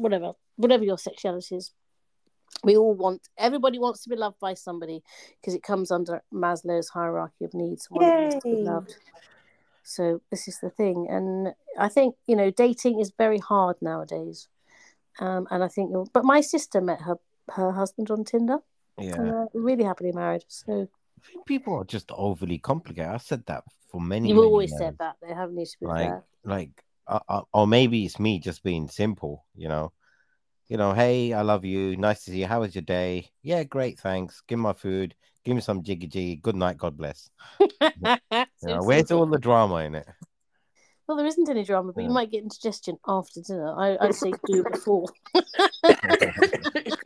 [0.00, 1.72] whatever, whatever your sexuality is,
[2.64, 3.28] we all want.
[3.38, 5.04] Everybody wants to be loved by somebody
[5.40, 7.86] because it comes under Maslow's hierarchy of needs.
[7.90, 8.96] One to be loved.
[9.84, 14.48] So this is the thing, and I think you know, dating is very hard nowadays.
[15.20, 17.18] Um, and I think, but my sister met her
[17.56, 18.58] her husband on Tinder,
[18.98, 19.14] Yeah.
[19.14, 20.44] and they're really happily married.
[20.48, 20.72] So
[21.22, 23.10] I think people are just overly complicated.
[23.12, 24.28] I've said that for many.
[24.28, 24.78] you've many always years.
[24.80, 26.24] said that they have need to be like fair.
[26.44, 26.70] like
[27.06, 29.92] uh, uh, or maybe it's me just being simple you know
[30.68, 33.62] you know hey i love you nice to see you how was your day yeah
[33.64, 37.28] great thanks give me my food give me some jiggy jiggy good night god bless
[37.60, 37.68] you
[38.62, 40.06] know, where's all the drama in it
[41.06, 43.74] Well, there isn't any drama, but you might get indigestion after dinner.
[43.76, 45.06] I, I'd say do it before.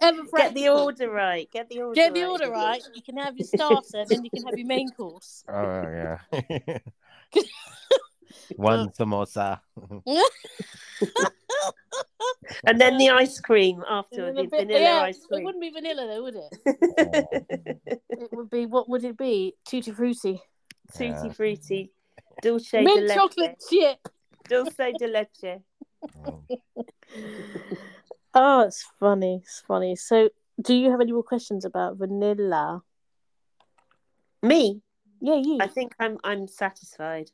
[0.00, 1.50] Ever Get the order right.
[1.50, 1.94] Get the order.
[1.94, 2.82] Get the order right.
[2.94, 5.44] You can have your starter, then you can have your main course.
[5.52, 6.18] oh yeah
[8.56, 9.60] one samosa
[12.66, 15.40] And then the ice cream And afterward, then the a bit- vanilla yeah, ice cream.
[15.40, 18.00] It wouldn't be vanilla though, would it?
[18.10, 18.66] It would be?
[18.66, 19.54] What would it be?
[19.64, 20.40] Tutti frutti,
[20.92, 21.32] Tutti Yeah.
[21.32, 21.90] frutti,
[22.42, 23.98] dulce de leche, chocolate chip.
[24.48, 25.62] dulce de leche.
[26.26, 26.44] Mm.
[28.34, 29.40] Oh, it's funny.
[29.42, 29.96] It's funny.
[29.96, 30.30] So,
[30.60, 32.82] do you have any more questions about vanilla?
[34.42, 34.82] Me,
[35.20, 35.58] Yeah, you.
[35.60, 37.30] I think I'm I'm satisfied.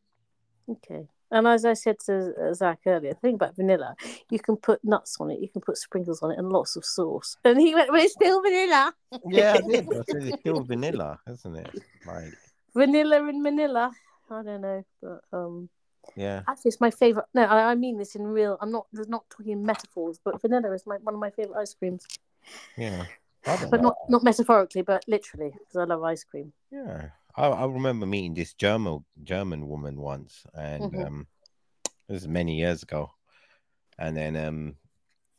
[0.68, 1.08] Okay.
[1.32, 3.94] And as I said to uh, Zach earlier, think about vanilla,
[4.30, 6.84] you can put nuts on it, you can put sprinkles on it, and lots of
[6.84, 7.36] sauce.
[7.44, 8.92] And he went, "Well, it's still vanilla."
[9.28, 9.88] Yeah, I did.
[9.88, 11.70] I said it's still vanilla, isn't it?
[12.06, 12.32] Like,
[12.74, 13.90] Vanilla in Manila.
[14.30, 15.68] I don't know, but um,
[16.16, 16.42] yeah.
[16.48, 17.26] actually, it's my favorite.
[17.34, 18.56] No, I, I mean this in real.
[18.60, 18.86] I'm not.
[18.92, 22.06] There's not talking metaphors, but vanilla is my one of my favorite ice creams.
[22.76, 23.06] Yeah.
[23.44, 23.78] But know.
[23.78, 26.52] not not metaphorically, but literally, because I love ice cream.
[26.70, 31.06] Yeah, I, I remember meeting this German German woman once, and Mhm.
[31.06, 31.26] um,
[32.08, 33.10] this is many years ago.
[33.98, 34.76] And then um,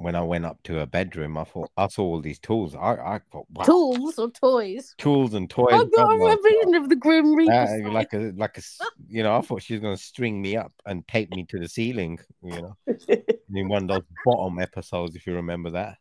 [0.01, 2.75] when I went up to her bedroom, I thought I saw all these tools.
[2.75, 4.95] I, I thought, wow, Tools or toys?
[4.97, 5.73] tools and toys.
[5.73, 7.51] I've got Oh a vision of the Grim Reaper.
[7.53, 8.61] Uh, like a like a
[9.07, 11.67] you know, I thought she was gonna string me up and tape me to the
[11.67, 12.19] ceiling.
[12.41, 12.77] You know,
[13.53, 15.97] in one of those bottom episodes, if you remember that.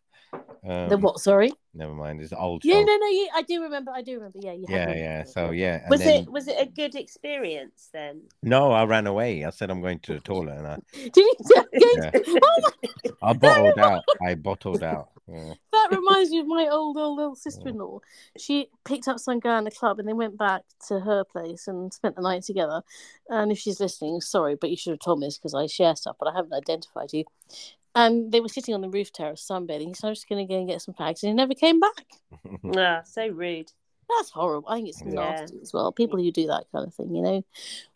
[0.66, 1.20] Um, the what?
[1.20, 1.52] Sorry.
[1.72, 2.64] Never mind, it's old.
[2.64, 2.84] Yeah, show.
[2.84, 3.06] no, no.
[3.06, 3.92] Yeah, I do remember.
[3.92, 4.38] I do remember.
[4.42, 5.24] Yeah, you yeah, yeah.
[5.24, 8.22] So yeah, and Was then, it was it a good experience then?
[8.42, 9.44] No, I ran away.
[9.44, 11.34] I said I'm going to the toilet, and I Did you?
[11.72, 12.10] Yeah.
[12.42, 14.04] oh my I bottled out.
[14.26, 15.10] I bottled out.
[15.32, 15.54] Yeah.
[15.72, 18.00] That reminds me of my old, old, old sister in law.
[18.36, 21.68] She picked up some guy in the club and they went back to her place
[21.68, 22.82] and spent the night together.
[23.28, 25.94] And if she's listening, sorry, but you should have told me this because I share
[25.94, 27.24] stuff, but I haven't identified you.
[27.94, 29.96] And they were sitting on the roof terrace sunbathing.
[29.96, 31.80] So I was just going to go and get some fags, and he never came
[31.80, 32.06] back.
[32.76, 33.70] Ah, so rude.
[34.16, 34.68] That's horrible.
[34.68, 35.32] I think it's Yeah.
[35.32, 35.92] nasty as well.
[35.92, 37.44] People who do that kind of thing, you know,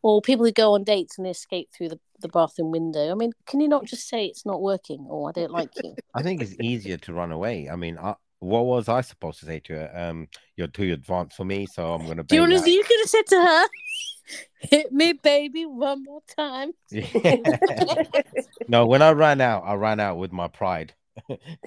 [0.03, 3.11] or people who go on dates and they escape through the, the bathroom window.
[3.11, 5.95] I mean, can you not just say it's not working or I don't like you?
[6.15, 7.69] I think it's easier to run away.
[7.69, 9.91] I mean, I, what was I supposed to say to her?
[9.95, 12.23] Um, you're too advanced for me, so I'm gonna.
[12.23, 12.71] Do you bang want to?
[12.71, 13.67] You could have said to her,
[14.61, 17.05] "Hit me, baby, one more time." Yeah.
[18.69, 20.95] no, when I ran out, I ran out with my pride.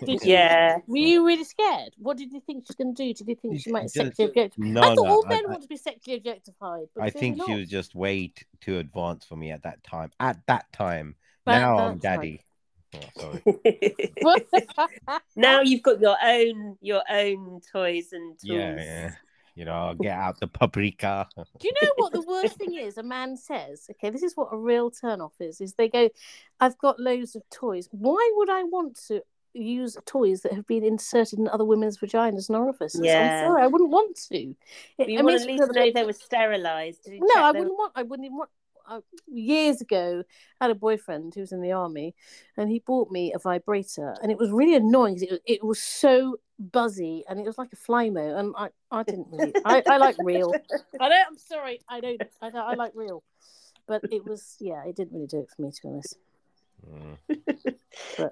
[0.01, 0.79] Yeah.
[0.87, 1.93] Were you really scared?
[1.97, 3.13] What did you think she was going to do?
[3.13, 4.67] Did you think she might Just- sexually objectify?
[4.67, 6.87] No, I thought no, all I- men I- want to be sexually objectified.
[6.99, 7.47] I clearly think not.
[7.47, 10.11] she was just way t- too advanced for me at that time.
[10.19, 11.99] At that time, At now that I'm time.
[11.99, 12.43] daddy.
[12.93, 14.91] Oh, sorry.
[15.35, 18.43] now you've got your own your own toys and tools.
[18.43, 19.11] Yeah, yeah.
[19.57, 21.27] You know, get out the paprika.
[21.35, 22.99] Do you know what the worst thing is?
[22.99, 26.09] A man says, okay, this is what a real turn off is, is they go,
[26.59, 27.89] I've got loads of toys.
[27.91, 32.49] Why would I want to use toys that have been inserted in other women's vaginas
[32.49, 33.01] and orifices?
[33.03, 33.41] Yeah.
[33.41, 34.55] I'm sorry, I wouldn't want to.
[34.99, 37.07] It- You I want mean, at least know they were sterilised.
[37.09, 37.93] No, I wouldn't want.
[37.95, 38.51] I wouldn't even want.
[38.87, 40.23] I, years ago,
[40.59, 42.15] I had a boyfriend who was in the army,
[42.55, 46.37] and he bought me a vibrator, and it was really annoying it, it was so
[46.59, 49.53] buzzy, and it was like a Flymo, and I, I didn't really.
[49.65, 50.53] I, I like real.
[50.99, 51.27] I don't.
[51.27, 51.81] I'm sorry.
[51.89, 52.21] I don't.
[52.41, 53.23] I, I like real,
[53.87, 54.83] but it was yeah.
[54.85, 56.17] It didn't really do it for me to be honest.
[56.89, 58.31] Mm.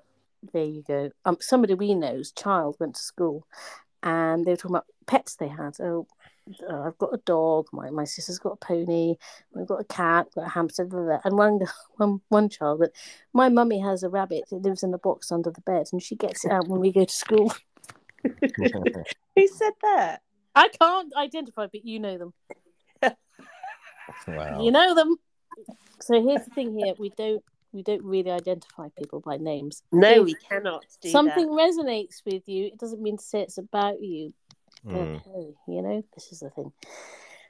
[0.53, 1.11] There you go.
[1.25, 3.47] Um, somebody we know's child went to school,
[4.03, 5.79] and they were talking about pets they had.
[5.79, 6.07] Oh,
[6.69, 7.67] uh, I've got a dog.
[7.71, 9.15] My my sister's got a pony.
[9.53, 10.27] We've got a cat.
[10.35, 10.85] Got a hamster.
[10.85, 11.21] Blah, blah, blah.
[11.23, 11.59] And one
[11.97, 12.91] one one child that
[13.33, 16.15] my mummy has a rabbit that lives in a box under the bed, and she
[16.15, 17.53] gets it out when we go to school.
[18.23, 20.21] Who said that?
[20.55, 22.33] I can't identify, but you know them.
[24.27, 24.61] wow.
[24.61, 25.17] You know them.
[25.99, 27.43] So here's the thing: here we don't
[27.75, 29.83] we don't really identify people by names.
[29.91, 33.57] No, If we cannot do something resonates with you, it doesn't mean to say it's
[33.57, 34.33] about you.
[34.85, 35.15] Mm.
[35.15, 36.71] Okay, you know, this is the thing.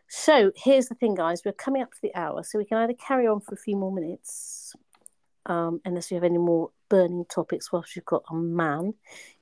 [0.08, 1.42] So here's the thing, guys.
[1.44, 3.76] We're coming up to the hour, so we can either carry on for a few
[3.76, 4.74] more minutes,
[5.46, 8.94] um, unless you have any more burning topics whilst you've got a man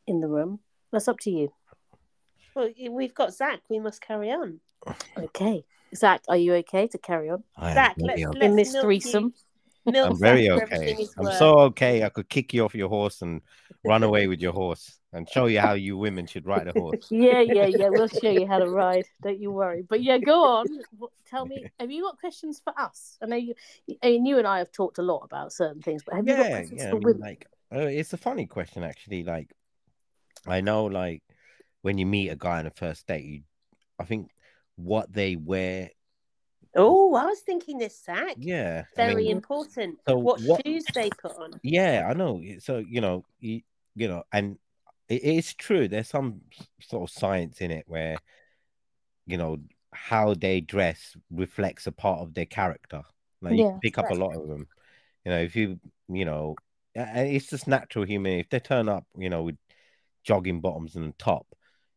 [0.08, 0.60] in the room.
[0.92, 1.52] That's up to you.
[2.56, 3.62] Well, we've got Zach.
[3.70, 4.60] We must carry on.
[5.18, 5.66] Okay.
[5.96, 8.26] Zach, are you okay to carry on I Zach, let's, okay.
[8.26, 9.34] let's in this threesome?
[9.86, 11.06] You, I'm very okay.
[11.18, 11.38] I'm worth.
[11.38, 12.04] so okay.
[12.04, 13.42] I could kick you off your horse and
[13.84, 17.08] run away with your horse and show you how you women should ride a horse.
[17.12, 17.90] Yeah, yeah, yeah.
[17.90, 19.06] We'll show you how to ride.
[19.22, 19.84] Don't you worry.
[19.88, 20.66] But yeah, go on.
[21.30, 23.18] Tell me, have you got questions for us?
[23.22, 23.54] I know you.
[24.02, 26.36] I mean, you and I have talked a lot about certain things, but have you
[26.36, 26.88] got questions yeah.
[26.88, 27.22] I for mean, women?
[27.22, 29.24] like, uh, it's a funny question actually.
[29.24, 29.54] Like,
[30.48, 31.22] I know, like,
[31.84, 33.42] when you meet a guy on a first date, you,
[34.00, 34.32] I think
[34.76, 35.90] what they wear.
[36.76, 38.36] Oh, I was thinking this, Zach.
[38.38, 40.00] Yeah, I Very mean, important.
[40.08, 41.60] so what, what- shoes they put on.
[41.62, 42.42] Yeah, I know.
[42.60, 43.62] So you know, you,
[43.96, 44.58] you know, and
[45.10, 45.88] it, it's true.
[45.88, 46.42] There's some
[46.82, 48.18] sort of science in it where,
[49.26, 49.58] you know,
[49.94, 53.04] how they dress reflects a part of their character.
[53.42, 53.72] Like you Yeah.
[53.72, 54.68] can pick up a lot of them.
[55.26, 55.80] You know, if you,
[56.10, 56.56] you know,
[56.96, 58.40] it's just natural human.
[58.40, 59.58] If they turn up, you know, with
[60.24, 61.48] jogging bottoms and top,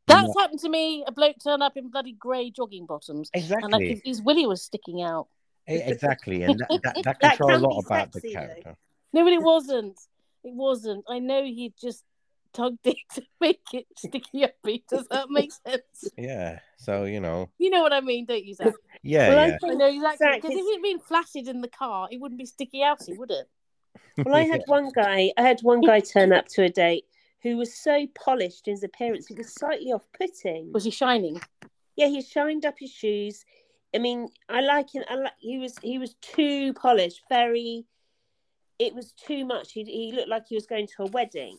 [0.06, 1.04] That's happened to me.
[1.06, 4.46] A bloke turned up in bloody grey jogging bottoms, and like exactly, his, his willy
[4.46, 5.28] was sticking out.
[5.66, 8.40] Exactly, and that, that, that That can show a lot about the sexy, though.
[8.40, 8.76] character.
[9.12, 9.98] No, but it wasn't.
[10.44, 11.04] It wasn't.
[11.08, 12.04] I know he just
[12.52, 14.84] tugged it to make it sticky uppy.
[14.88, 16.08] Does that make sense?
[16.16, 18.72] Yeah, so you know, You know what I mean, don't you, Zach?
[19.02, 19.54] yeah, Well, yeah.
[19.54, 20.26] I think know exactly.
[20.26, 22.80] Zach Because if is- it had been flaccid in the car, it wouldn't be sticky
[22.80, 23.48] outy, would it?
[24.18, 25.32] Well, I had one guy.
[25.36, 27.04] I had one guy turn up to a date
[27.42, 30.72] who was so polished in his appearance, it was slightly off-putting.
[30.72, 31.40] Was he shining?
[31.94, 33.44] Yeah, he shined up his shoes.
[33.94, 35.04] I mean, I like him.
[35.08, 37.22] I like he was he was too polished.
[37.28, 37.86] Very.
[38.78, 39.72] It was too much.
[39.72, 41.56] He he looked like he was going to a wedding,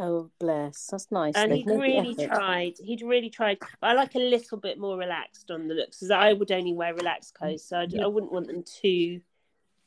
[0.00, 0.86] Oh, bless.
[0.90, 1.34] That's nice.
[1.36, 2.74] and They've he'd really tried.
[2.78, 3.58] He'd really tried.
[3.82, 6.94] I like a little bit more relaxed on the looks, because I would only wear
[6.94, 9.20] relaxed clothes, so I'd, I wouldn't want them too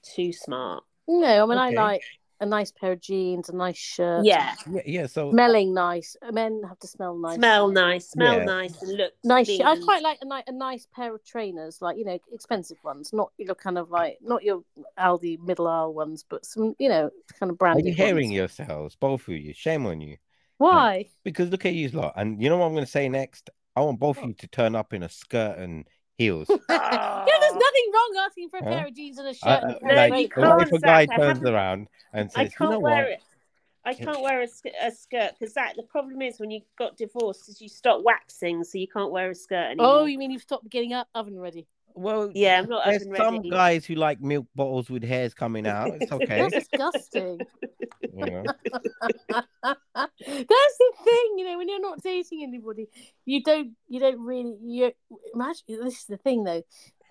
[0.03, 0.84] too smart.
[1.07, 1.78] No, I mean, Okay.
[1.78, 2.03] I like
[2.41, 4.25] a nice pair of jeans, a nice shirt.
[4.25, 5.05] Yeah, yeah, yeah.
[5.05, 6.17] So Smelling nice.
[6.31, 7.35] Men have to smell nice.
[7.37, 8.45] smell nice, smell Yeah.
[8.45, 9.45] nice, and look nice.
[9.45, 9.61] clean.
[9.61, 13.13] I quite like a, ni- a nice pair of trainers, like you know, expensive ones,
[13.13, 14.63] not your kind of like not your
[14.99, 17.85] Aldi middle aisle ones, but some you know, kind of are branded.
[17.85, 18.35] you hearing ones.
[18.35, 19.53] yourselves, both of you?
[19.53, 20.17] Shame on you.
[20.57, 21.05] Why?
[21.23, 23.49] Because look at you lot, and you know what I'm going to say next.
[23.75, 25.87] I want both of you to turn up in a skirt and
[26.22, 26.47] heels.
[26.49, 28.69] yeah, there's nothing wrong asking for a Huh?
[28.69, 29.63] pair of jeans and a shirt.
[29.63, 30.53] Uh, and a like, you trainers.
[30.55, 33.11] what if a guy Zach, turns around and says, "You can't know wear what?
[33.13, 33.24] it.
[33.84, 34.47] I can't wear a,
[34.86, 38.63] a skirt because that the problem is when you got divorced is you stop waxing,
[38.63, 39.88] so you can't wear a skirt anymore.
[40.01, 41.67] Oh, you mean you've stopped getting up oven ready?
[41.95, 43.49] Well, yeah, I'm not there's some ready.
[43.49, 45.89] guys who like milk bottles with hairs coming out.
[45.99, 46.39] It's okay.
[46.41, 47.39] That's disgusting.
[48.17, 48.45] you?
[49.31, 52.87] That's the thing, you know, when you're not dating anybody,
[53.25, 54.91] you don't, you don't really, you
[55.33, 55.63] imagine.
[55.67, 56.63] This is the thing, though.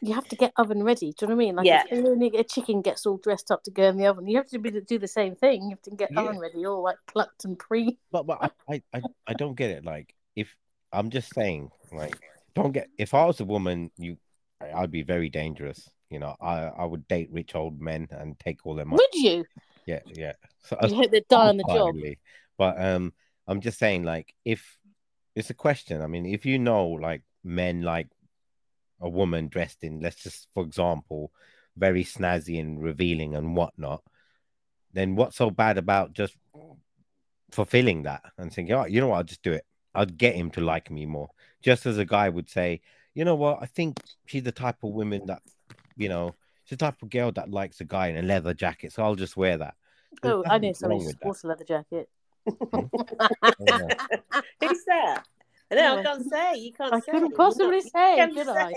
[0.02, 1.12] You have to get oven ready.
[1.12, 1.56] Do you know what I mean?
[1.56, 1.82] Like, Yeah.
[1.90, 4.26] if, a chicken gets all dressed up to go in the oven.
[4.26, 5.64] You have to be, do the same thing.
[5.64, 6.20] You have to get Yeah.
[6.20, 7.98] oven ready, all like plucked and pre.
[8.10, 9.84] But but I, I, I, I don't get it.
[9.84, 10.56] Like if
[10.92, 12.16] I'm just saying, like
[12.54, 14.16] don't get if I was a woman, you
[14.60, 15.88] I'd be very dangerous.
[16.10, 19.02] You know, I I would date rich old men and take all their money.
[19.02, 19.44] Would you?
[19.86, 20.32] Yeah, yeah.
[20.62, 21.94] So You hope they die on the job.
[22.58, 23.14] But um,
[23.46, 24.78] I'm just saying, like, if
[25.34, 26.02] it's a question.
[26.02, 28.08] I mean, if you know, like, men like
[29.00, 31.32] a woman dressed in, let's just, for example,
[31.76, 34.02] very snazzy and revealing and whatnot,
[34.92, 36.36] then what's so bad about just
[37.50, 39.64] fulfilling that and thinking, oh, you know what, I'll just do it.
[39.94, 41.30] I'd get him to like me more.
[41.62, 42.80] Just as a guy would say,
[43.14, 45.42] you know what, I think she's the type of woman that,
[45.96, 46.34] you know,
[46.64, 49.16] she's the type of girl that likes a guy in a leather jacket, so I'll
[49.16, 49.74] just wear that.
[50.22, 52.08] There's Oh, I know nothing somebody who sports a leather jacket.
[52.46, 52.50] Yeah.
[54.60, 55.24] Who's that?
[55.72, 56.54] No, I can't say.
[56.56, 57.12] You can't I say.
[57.12, 58.72] couldn't possibly say, can't could I?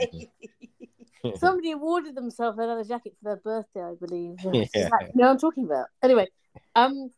[1.37, 4.35] Somebody awarded themselves a leather jacket for their birthday, I believe.
[4.53, 4.65] Yeah.
[4.73, 5.87] It's like, no, I'm talking about.
[6.03, 6.27] Anyway,
[6.75, 7.11] um,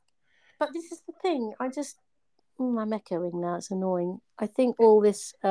[0.59, 1.53] but this is the thing.
[1.59, 1.97] I just,
[2.59, 3.55] mm, I'm echoing now.
[3.55, 4.19] It's annoying.
[4.39, 5.33] I think all this.
[5.43, 5.47] Uh,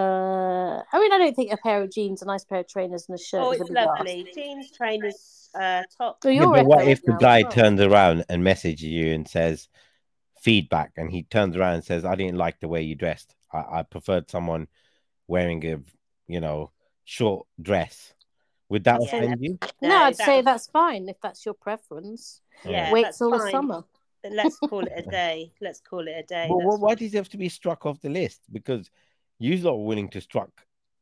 [0.92, 3.18] I mean, I don't think a pair of jeans, a nice pair of trainers, and
[3.18, 3.86] a shirt Oh, it's big ask.
[3.98, 4.26] lovely.
[4.34, 6.18] Jeans, trainers, uh, top.
[6.22, 7.52] So Yeah, you're but what if the now as guy well.
[7.52, 9.68] turns around and messages you and says
[10.40, 13.34] feedback, and he turns around and says, "I didn't like the way you dressed.
[13.52, 14.68] I, I preferred someone
[15.26, 15.80] wearing a,
[16.26, 16.70] you know,
[17.04, 18.12] short dress."
[18.70, 19.06] Would that Yeah.
[19.06, 19.58] offend you?
[19.82, 22.40] No, No, I'd that say was- that's fine if that's your preference.
[22.64, 23.84] Yeah, Wait that's till the summer.
[24.30, 25.52] Let's call it a day.
[25.60, 26.48] Let's call it a day.
[26.48, 28.40] But That's why does he have to be struck off the list?
[28.52, 28.90] Because
[29.38, 30.50] you lot were willing to struck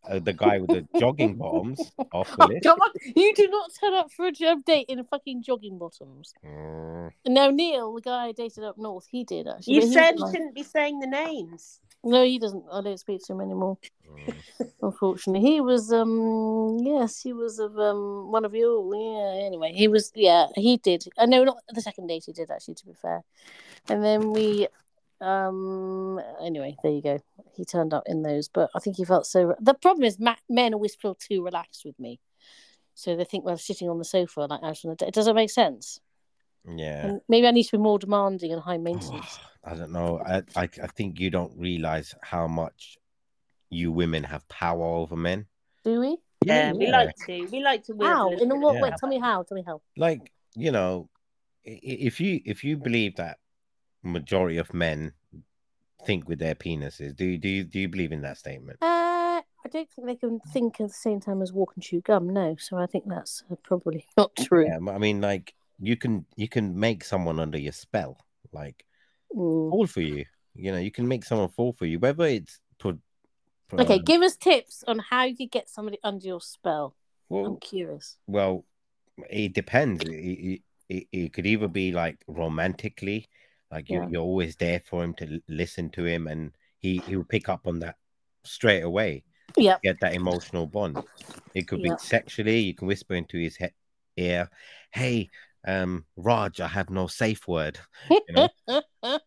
[0.08, 2.62] uh, the guy with the jogging bottoms off the Oh, list.
[2.64, 2.90] come on.
[3.14, 6.32] You do not turn up for a job date in fucking jogging bottoms.
[6.44, 9.74] Mm, No, Neil, the guy I dated up north, he did actually.
[9.74, 11.80] You said you shouldn't be saying the names.
[12.04, 12.64] No, he doesn't.
[12.72, 13.78] I don't speak to him anymore.
[14.10, 14.34] mm.
[14.82, 15.92] Unfortunately, he was.
[15.92, 18.92] Um, yes, he was of um one of you.
[18.92, 19.46] Yeah.
[19.46, 20.10] Anyway, he was.
[20.14, 21.04] Yeah, he did.
[21.18, 22.24] I know not the second date.
[22.26, 22.74] He did actually.
[22.74, 23.22] To be fair,
[23.88, 24.68] and then we.
[25.20, 26.20] Um.
[26.42, 27.18] Anyway, there you go.
[27.56, 29.54] He turned up in those, but I think he felt so.
[29.60, 32.18] The problem is, ma- men always feel too relaxed with me,
[32.94, 35.14] so they think we're sitting on the sofa like out on a date.
[35.14, 36.00] Does that make sense?
[36.66, 37.06] Yeah.
[37.06, 39.38] And maybe I need to be more demanding and high maintenance.
[39.64, 40.20] I don't know.
[40.24, 42.98] I, I I think you don't realize how much
[43.70, 45.46] you women have power over men.
[45.84, 46.18] Do we?
[46.44, 47.46] Yeah, we like to.
[47.46, 47.94] We like to.
[47.94, 48.30] wield a How?
[48.30, 48.90] In what of way?
[48.90, 48.96] power.
[48.98, 49.42] Tell me how.
[49.44, 49.80] Tell me how.
[49.96, 51.08] like you know,
[51.66, 53.38] i- i- if you if you believe that
[54.02, 55.12] majority of men
[56.04, 58.78] think with their penises, do you do you, do you believe in that statement?
[58.82, 62.00] Uh, I don't think they can think at the same time as walk and chew
[62.00, 62.28] gum.
[62.30, 64.66] No, so I think that's uh, probably not true.
[64.66, 68.16] Yeah, I mean, like you can you can make someone under your spell,
[68.52, 68.84] like
[69.34, 69.70] Mm.
[69.70, 70.26] fall for you.
[70.54, 72.98] You know, you can make someone fall for you, whether it's put.
[73.72, 76.94] Okay, um, give us tips on how you get somebody under your spell.
[77.30, 78.18] I'm curious.
[78.26, 78.66] well,
[79.30, 80.04] it depends.
[80.04, 80.60] It,
[80.90, 83.26] it, it, could either be like romantically,
[83.70, 84.08] like you're, Yeah.
[84.10, 87.78] you're always there for him to listen to him, and he he'll pick up on
[87.78, 87.96] that
[88.44, 89.24] straight away.
[89.56, 89.78] Yeah.
[89.82, 91.02] Get that emotional bond.
[91.54, 91.94] It could Yeah.
[91.94, 92.58] be sexually.
[92.58, 93.56] You can whisper into his
[94.18, 94.50] ear,
[94.90, 95.30] "Hey,
[95.66, 97.78] um, Raj, I have no safe word."
[98.10, 98.48] You know?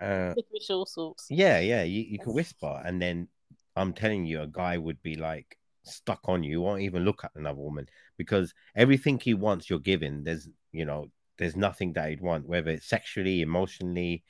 [0.00, 0.34] Uh,
[0.70, 1.26] all sorts.
[1.28, 1.82] yeah, yeah.
[1.82, 3.26] You, you can whisper, and then
[3.74, 6.60] I'm telling you, a guy would be like stuck on you.
[6.60, 10.22] Won't even look at another woman because everything he wants, you're giving.
[10.22, 14.22] There's, you know, there's nothing that he'd want, whether it's sexually, emotionally,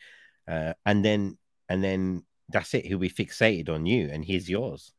[0.49, 1.39] uh, and then
[1.69, 2.87] and then that's it.
[2.87, 4.93] He'll be fixated on you, and he's yours.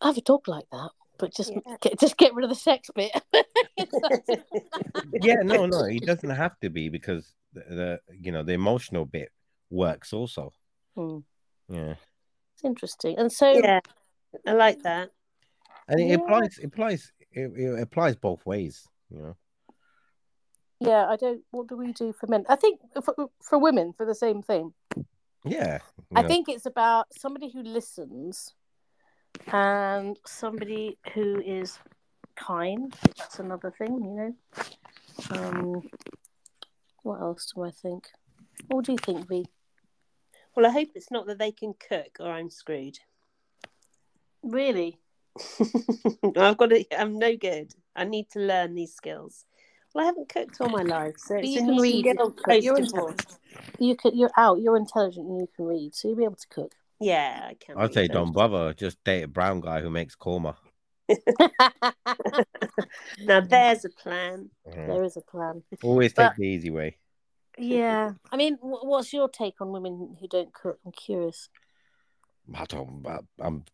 [0.00, 1.76] I have a dog like that, but just Yeah.
[1.80, 3.12] get, just get rid of the sex bit.
[5.22, 9.04] yeah, no, no, it doesn't have to be because the, the you know the emotional
[9.04, 9.30] bit
[9.70, 10.52] works also.
[10.96, 11.18] Hmm.
[11.68, 11.94] Yeah,
[12.54, 13.18] It's interesting.
[13.18, 13.80] And so, yeah,
[14.46, 15.10] I like that.
[15.88, 16.14] and it Yeah.
[16.16, 16.58] applies.
[16.58, 17.12] It applies.
[17.32, 18.86] It, it applies both ways.
[19.10, 19.36] You know.
[20.80, 21.42] yeah, I don't.
[21.50, 22.44] What do we do for men?
[22.48, 24.72] I think for, for women, for the same thing.
[25.44, 25.78] Yeah.
[26.10, 26.28] you I know.
[26.28, 28.54] think it's about somebody who listens
[29.52, 31.78] and somebody who is
[32.36, 32.94] kind.
[33.18, 34.34] That's another thing, you know.
[35.30, 35.82] Um,
[37.02, 38.08] what else do I think?
[38.68, 39.46] What do you think, V?
[40.54, 42.98] Well, I hope it's not that they can cook or I'm screwed.
[44.42, 44.98] Really?
[46.36, 47.72] I've got to, I'm no good.
[47.94, 49.44] I need to learn these skills.
[49.94, 52.06] Well, I haven't cooked all my life, so it's you can read.
[52.44, 53.38] but You're intelligent.
[53.78, 53.96] You.
[54.12, 54.60] You're out.
[54.60, 56.74] You're intelligent, and you can read, so you'll be able to cook.
[57.00, 57.78] Yeah, I can't.
[57.78, 58.72] I'd say don't bother.
[58.74, 60.56] Just date a brown guy who makes korma.
[63.20, 64.50] Now there's a plan.
[64.66, 64.86] Mhm.
[64.88, 65.62] there is a plan.
[65.82, 66.96] Always take But- the easy way.
[67.58, 68.12] Yeah.
[68.30, 70.78] I mean, what's your take on women who don't cook?
[70.84, 71.48] I'm curious.
[72.54, 73.04] I don't.
[73.06, 73.64] I, I'm.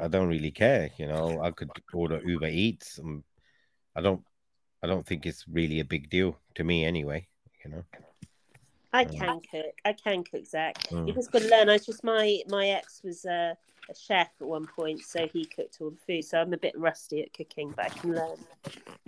[0.00, 0.90] I don't really care.
[0.98, 3.00] You know, I could order Uber Eats.
[3.96, 4.22] I don't.
[4.82, 7.26] I don't think it's really a big deal to me anyway.
[7.64, 7.84] You know.
[8.94, 9.18] I Mm.
[9.18, 9.74] can cook.
[9.84, 10.78] I can cook, Zach.
[10.88, 11.08] Mm.
[11.08, 11.68] You just got to learn.
[11.68, 13.56] I just my my ex was a,
[13.90, 16.24] a chef at one point, so he cooked all the food.
[16.24, 18.38] So I'm a bit rusty at cooking, but I can learn.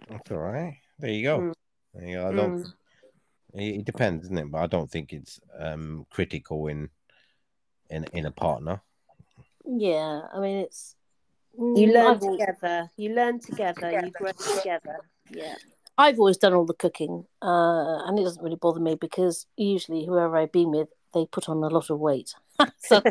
[0.09, 0.77] That's all right.
[0.99, 1.39] There you go.
[1.39, 1.55] Mm.
[1.95, 2.29] There you go.
[2.29, 2.63] I don't.
[2.65, 2.73] Mm.
[3.55, 4.51] It, it depends, isn't it?
[4.51, 6.91] But I don't think it's um critical in
[7.89, 8.83] in in a partner.
[9.65, 10.23] Yeah.
[10.35, 10.97] I mean, it's.
[11.59, 12.91] You learn together.
[12.97, 13.91] You learn together.
[14.05, 14.99] You grow together.
[15.31, 15.55] Yeah.
[15.99, 20.05] I've always done all the cooking, uh, and it doesn't really bother me because usually
[20.05, 22.35] whoever I've been with, they put on a lot of weight.
[22.79, 23.01] so,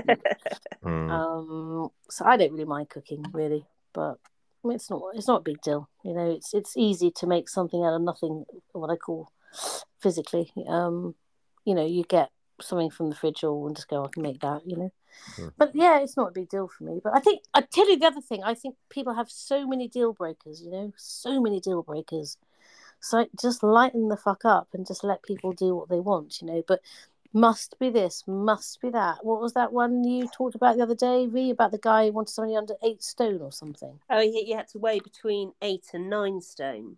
[0.84, 1.10] Mm.
[1.10, 3.66] um, so I don't really mind cooking, really.
[3.92, 4.20] But
[4.64, 6.30] I mean, it's not it's not a big deal, you know.
[6.30, 8.46] It's it's easy to make something out of nothing.
[8.74, 9.32] What I call
[10.00, 11.16] physically, um,
[11.66, 12.30] you know, you get
[12.62, 14.92] something from the fridge or and just go, I can make that, you know.
[15.38, 15.48] Hmm.
[15.58, 17.00] But yeah, it's not a big deal for me.
[17.04, 18.44] But I think I tell you the other thing.
[18.44, 22.38] I think people have so many deal breakers, you know, so many deal breakers.
[23.06, 26.48] So just lighten the fuck up and just let people do what they want, you
[26.48, 26.64] know.
[26.68, 26.82] But
[27.34, 29.24] must be this, must be that.
[29.24, 32.14] What was that one you talked about the other day, V, about the guy who
[32.14, 34.00] wanted somebody under eight stone or something?
[34.10, 36.98] oh, he, you had to weigh between eight and nine stone.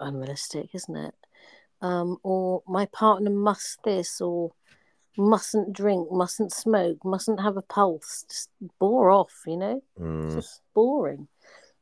[0.00, 1.14] Unrealistic, isn't it?
[1.80, 4.52] Um, or my partner must this, or
[5.16, 8.26] mustn't drink, mustn't smoke, mustn't have a pulse.
[8.28, 9.82] Just bore off, you know.
[9.96, 10.34] It's Mm.
[10.34, 11.28] just boring.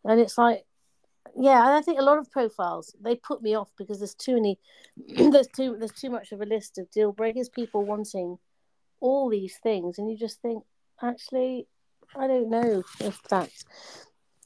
[0.04, 0.66] And it's like,
[1.36, 4.34] yeah, and I think a lot of profiles they put me off because there's too
[4.34, 4.58] many,
[5.30, 7.48] there's too there's too much of a list of deal breakers.
[7.48, 8.38] People wanting
[9.00, 10.64] all these things, and you just think,
[11.02, 11.66] actually,
[12.16, 13.64] I don't know if that's,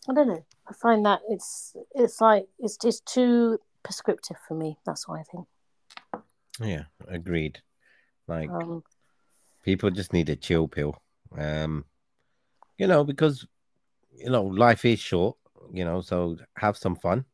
[0.08, 0.44] I don't know.
[0.68, 4.78] I find that it's it's like it's just too prescriptive for me.
[4.84, 5.46] That's what I think.
[6.60, 7.60] Yeah, agreed.
[8.26, 8.82] Like Um,
[9.62, 10.96] people just need a chill pill.
[11.36, 11.84] Um,
[12.78, 13.46] you know, because
[14.12, 15.36] you know life is short.
[15.72, 17.24] You know, so have some fun.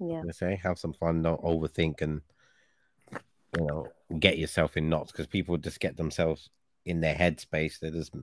[0.00, 1.22] yeah, Let's say have some fun.
[1.22, 2.20] Don't overthink and
[3.58, 3.86] you know
[4.18, 6.50] get yourself in knots because people just get themselves
[6.84, 7.78] in their headspace.
[7.78, 8.14] They're just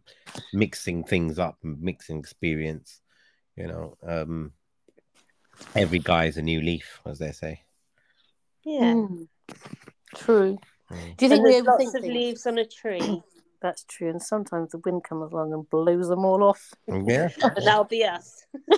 [0.54, 3.02] mixing things up and mixing experience.
[3.56, 4.52] You know, um,
[5.76, 7.62] every guy is a new leaf, as they say.
[8.64, 8.94] Yeah.
[8.94, 9.28] Mm.
[10.16, 10.58] true.
[10.91, 11.18] Mm.
[11.18, 12.14] Do you think and we there's lots of things?
[12.14, 13.24] leaves on a tree.
[13.62, 16.74] That's true, and sometimes the wind comes along and blows them all off.
[16.88, 17.30] Yeah.
[17.44, 18.46] and that'll be us.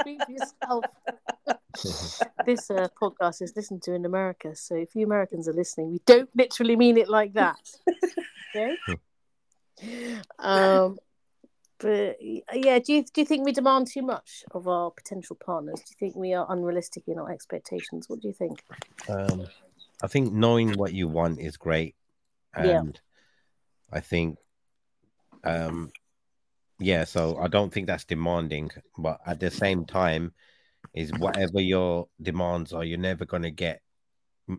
[0.00, 0.84] Speak for yourself.
[2.46, 6.00] this uh, podcast is listened to in America, so if you Americans are listening, we
[6.06, 7.60] don't literally mean it like that.
[8.54, 8.76] Okay.
[10.40, 10.96] um,
[11.78, 15.76] but yeah, do you do you think we demand too much of our potential partners?
[15.76, 18.08] Do you think we are unrealistic in our expectations?
[18.08, 18.64] What do you think?
[19.08, 19.46] Um,
[20.02, 21.94] I think knowing what you want is great,
[22.56, 23.98] and Yeah.
[23.98, 24.38] I think,
[25.44, 25.92] um,
[26.78, 27.04] yeah.
[27.04, 30.32] So I don't think that's demanding, but at the same time,
[30.94, 33.82] is whatever your demands are, you're never gonna get,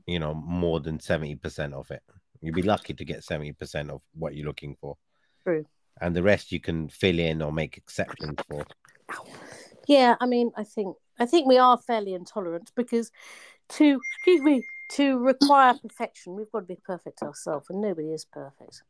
[0.06, 2.04] you know, more than seventy percent of it.
[2.42, 4.98] You'd be lucky to get seventy percent of what you're looking for.
[5.44, 5.66] True.
[6.00, 8.66] And the rest you can fill in or make exceptions for.
[9.88, 13.12] Yeah, I mean, I think I think we are fairly intolerant because
[13.70, 18.26] to excuse me to require perfection, we've got to be perfect ourselves, and nobody is
[18.26, 18.84] perfect.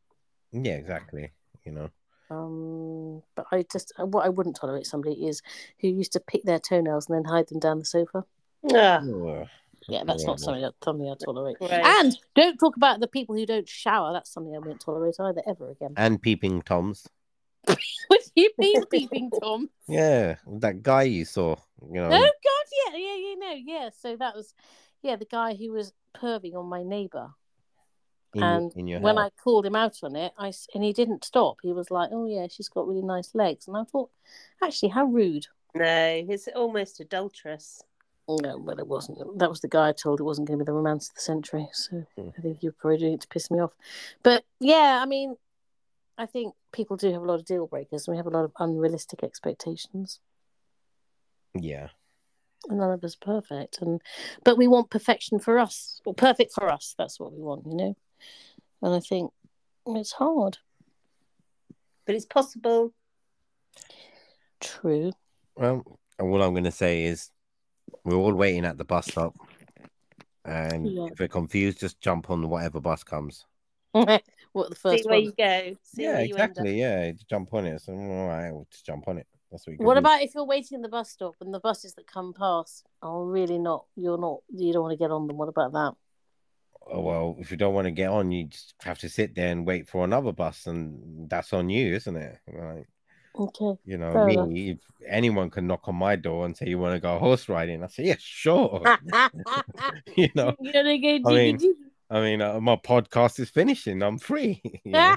[0.52, 1.30] Yeah, exactly.
[1.64, 1.90] You know.
[2.30, 5.42] Um, but I just what I wouldn't tolerate somebody is
[5.80, 8.24] who used to pick their toenails and then hide them down the sofa.
[8.62, 9.00] Yeah.
[9.02, 9.46] Ugh.
[9.88, 11.56] Yeah, that's not something that something I tolerate.
[11.60, 11.72] Right.
[11.72, 14.12] And don't talk about the people who don't shower.
[14.12, 15.94] That's something I won't tolerate either ever again.
[15.96, 17.08] And peeping toms.
[17.64, 19.70] what do you mean, peeping tom?
[19.88, 21.56] Yeah, that guy you saw.
[21.82, 22.08] You know.
[22.08, 23.90] Oh God, yeah, yeah, you know, yeah.
[23.98, 24.52] So that was,
[25.02, 27.30] yeah, the guy who was perving on my neighbour.
[28.34, 29.18] in, and in your when.
[29.18, 31.58] I called him out on it, I and he didn't stop.
[31.62, 34.10] He was like, "Oh yeah, she's got really nice legs," and I thought,
[34.62, 35.46] actually, how rude.
[35.74, 37.82] no, it's almost adulterous.
[38.28, 39.38] No, well, it wasn't.
[39.38, 41.20] That was the guy I told it wasn't going to be the romance of the
[41.22, 41.66] century.
[41.72, 42.28] So Hmm.
[42.36, 43.72] I think you're probably doing it to piss me off.
[44.22, 45.36] But yeah, I mean,
[46.18, 48.44] I think people do have a lot of deal breakers, and we have a lot
[48.44, 50.20] of unrealistic expectations.
[51.54, 51.88] Yeah.
[52.68, 54.00] And none of us perfect, and
[54.44, 56.94] but we want perfection for us, or perfect for us.
[56.98, 57.96] That's what we want, you know.
[58.82, 59.32] And I think
[59.86, 60.58] it's hard.
[62.04, 62.92] But it's possible.
[64.60, 65.12] True.
[65.56, 65.82] Well,
[66.20, 67.30] all I'm going to say is
[68.04, 69.34] we're all waiting at the bus stop.
[70.44, 71.08] And Yeah.
[71.12, 73.44] if we're confused, just jump on whatever bus comes.
[73.92, 74.20] what
[74.70, 75.24] the See first where one?
[75.24, 75.76] you go.
[75.82, 76.48] See yeah, where you end up.
[76.48, 76.80] exactly.
[76.80, 77.80] Yeah, jump on it.
[77.82, 79.26] So, mm, all right, we'll just jump on it.
[79.50, 81.94] That's what you What about if you're waiting at the bus stop and the buses
[81.94, 83.86] that come past are really not?
[83.96, 84.40] You're not.
[84.54, 85.36] You don't want to get on them.
[85.36, 85.94] What about that?
[86.90, 89.52] Oh, well, if you don't want to get on, you just have to sit there
[89.52, 92.38] and wait for another bus, and that's on you, isn't it?
[92.50, 92.86] Right.
[93.38, 93.78] Okay.
[93.84, 97.00] you know, me, if anyone can knock on my door and say you want to
[97.00, 98.82] go horse riding, I say, yeah, sure.
[100.16, 101.58] you know, You're gonna go I mean.
[102.10, 104.02] I mean, uh, my podcast is finishing.
[104.02, 104.62] I'm free.
[104.84, 105.16] you know?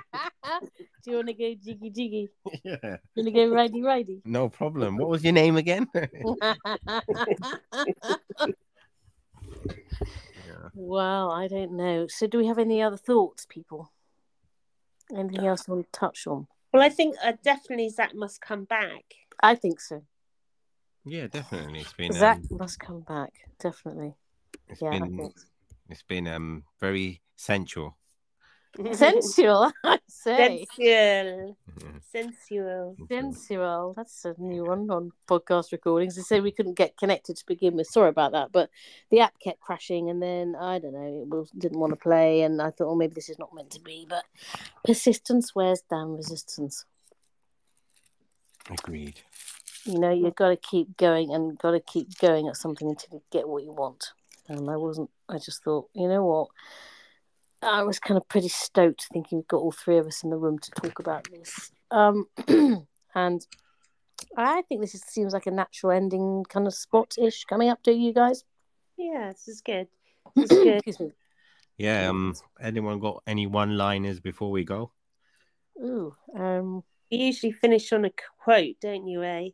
[1.04, 2.30] Do you want to go jiggy jiggy?
[2.64, 4.22] yeah, You want to go ridey ridey?
[4.26, 4.98] no problem.
[4.98, 5.88] What was your name again?
[10.48, 10.70] Yeah.
[10.74, 12.08] well, I don't know.
[12.08, 13.92] So, do we have any other thoughts, people?
[15.16, 16.48] Anything else you want to touch on?
[16.74, 19.04] Well, I think uh, definitely Zach must come back.
[19.42, 20.04] I think so.
[21.06, 21.82] Yeah, definitely.
[21.82, 23.34] It's been Zach um, must come back.
[23.60, 24.16] Definitely.
[24.70, 25.36] it's Yeah, I been think
[25.90, 27.98] it's been um very sensual.
[28.94, 29.72] Sensual.
[29.84, 31.58] I say Sensual.
[31.80, 32.02] Mhm.
[32.12, 32.96] Sensual.
[33.08, 33.94] sensual.
[33.96, 36.16] That's a new one on podcast recordings.
[36.16, 37.88] They say we couldn't get connected to begin with.
[37.88, 38.70] Sorry about that, but
[39.10, 42.42] the app kept crashing, and then I don't know, it was, didn't want to play,
[42.42, 44.06] and I thought, oh, maybe this is not meant to be.
[44.08, 44.24] But
[44.84, 46.86] persistence wears down resistance.
[48.70, 49.22] Agreed.
[49.86, 53.10] You know, you've got to keep going and got to keep going at something until
[53.14, 54.12] you get what you want.
[54.48, 55.10] And I wasn't.
[55.30, 56.50] I just thought, you know what?
[57.62, 60.38] I was kind of pretty stoked thinking we've got all three of us in the
[60.38, 61.72] room to talk about this.
[61.92, 62.26] Um,
[63.16, 63.46] and
[64.36, 67.84] I think this is, seems like a natural ending kind of spot ish coming up
[67.84, 68.44] to you guys.
[68.98, 69.88] Yeah, this is good.
[70.36, 70.78] This is good.
[70.78, 71.12] Excuse me.
[71.78, 72.10] Yeah.
[72.10, 72.36] Um.
[72.60, 74.92] Anyone got any one-liners before we go?
[75.80, 78.12] Ooh, um, You usually finish on a
[78.44, 79.50] quote, don't you, eh?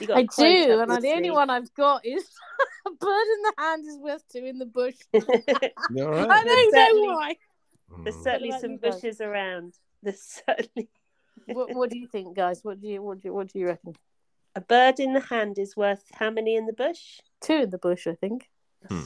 [0.00, 2.24] You got a I quote do, and your the only one I've got is
[2.86, 4.96] a bird in the hand is worth two in the bush.
[5.12, 7.08] You all I don't know Certainly.
[7.08, 7.36] why.
[8.04, 8.22] There's Mm.
[8.24, 9.74] certainly some bushes around.
[10.02, 10.88] There's certainly
[11.46, 12.60] What, what do you think, guys?
[12.62, 13.94] What do you what do you, what do you reckon?
[14.54, 17.20] a bird in the hand is worth how many in the bush?
[17.40, 18.48] Two in the bush, I think.
[18.88, 19.02] Hmm.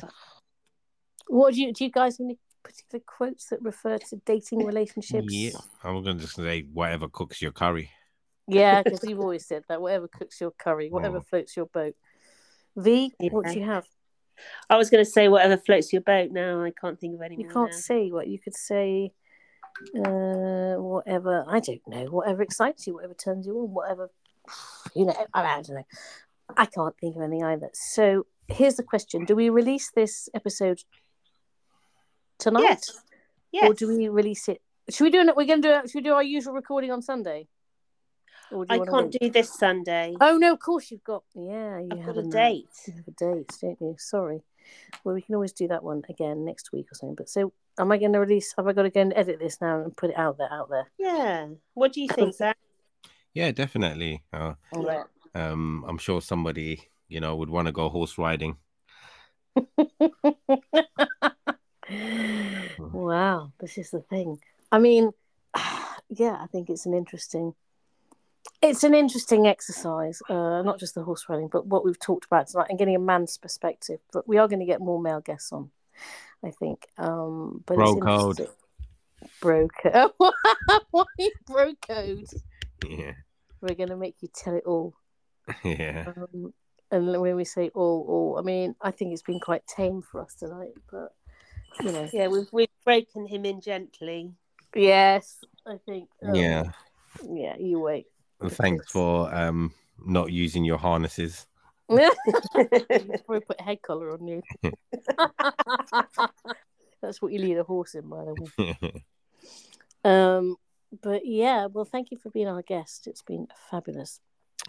[1.27, 1.85] What do you do?
[1.85, 5.33] You guys have any particular quotes that refer to dating relationships?
[5.33, 5.51] Yeah.
[5.85, 7.91] I'm gonna just say whatever cooks your curry.
[8.55, 9.81] Yeah, because you've always said that.
[9.81, 11.23] Whatever cooks your curry, whatever Oh.
[11.23, 11.95] floats your boat.
[12.77, 13.85] V, what do you have?
[14.71, 16.31] I was going to say whatever floats your boat.
[16.31, 17.37] Now I can't think of any.
[17.37, 17.77] You can't now.
[17.77, 19.13] say what you could say.
[19.97, 22.05] Uh, whatever I don't know.
[22.07, 24.11] Whatever excites you, whatever turns you on, whatever
[24.95, 25.15] you know.
[25.35, 25.85] I, don't know.
[26.57, 27.71] I can't think of anything either.
[27.75, 30.81] So here's the question: Do we release this episode
[32.39, 32.91] tonight, Yes.
[33.53, 33.71] Yes.
[33.71, 34.61] or do we release it?
[34.91, 35.37] Should we do it?
[35.37, 35.75] We're going to do.
[35.75, 37.49] it- Should we do our usual recording on Sunday?
[38.53, 40.15] Or do I can't do this Sunday.
[40.21, 40.53] Oh no!
[40.53, 41.23] Of course you've got.
[41.35, 42.69] Yeah, you I've have got a date.
[42.87, 43.97] You have a date, don't you?
[43.99, 44.43] Sorry.
[45.03, 47.17] Well, we can always do that one again next week or something.
[47.17, 48.55] But so, am I going to release?
[48.57, 50.53] Have I got to go and edit this now and put it out there?
[50.53, 50.87] Out there.
[50.99, 51.49] Yeah.
[51.75, 52.57] What do you think, Zach?
[53.35, 54.23] Yeah, definitely.
[54.33, 55.05] Uh, Yeah.
[55.35, 58.57] um, I'm sure somebody you know would want to go horse riding.
[62.79, 64.39] wow, this is the thing.
[64.71, 65.11] I mean,
[66.09, 67.55] yeah, I think it's an interesting.
[68.63, 72.47] It's an interesting exercise, uh, not just the horse riding, but what we've talked about
[72.47, 73.99] tonight and getting a man's perspective.
[74.13, 75.71] But we are going to get more male guests on,
[76.45, 76.87] I think.
[76.97, 78.39] Um, but Roll it's code.
[78.39, 78.57] interesting.
[79.41, 80.13] Bro code.
[80.93, 81.05] Why
[81.47, 82.27] bro code?
[82.89, 83.13] Yeah,
[83.61, 84.95] We're gonna make you tell it all.
[85.65, 86.13] yeah.
[86.17, 86.53] Um,
[86.91, 90.21] and when we say all, all, I mean, I think it's been quite tame for
[90.21, 91.15] us tonight, but
[91.83, 94.33] you know, Yeah, we've we've broken him in gently.
[94.75, 96.65] yes, I think, um, Yeah.
[97.29, 97.57] yeah.
[97.59, 98.07] You wait.
[98.43, 99.73] And thanks for um
[100.05, 101.47] not using your harnesses.
[101.89, 102.09] Before
[103.29, 104.43] we put a head collar on you.
[107.03, 109.05] That's what you lead a horse in, by the way.
[110.05, 110.57] Um,
[111.01, 113.07] but yeah, well, thank you for being our guest.
[113.07, 114.19] It's been fabulous.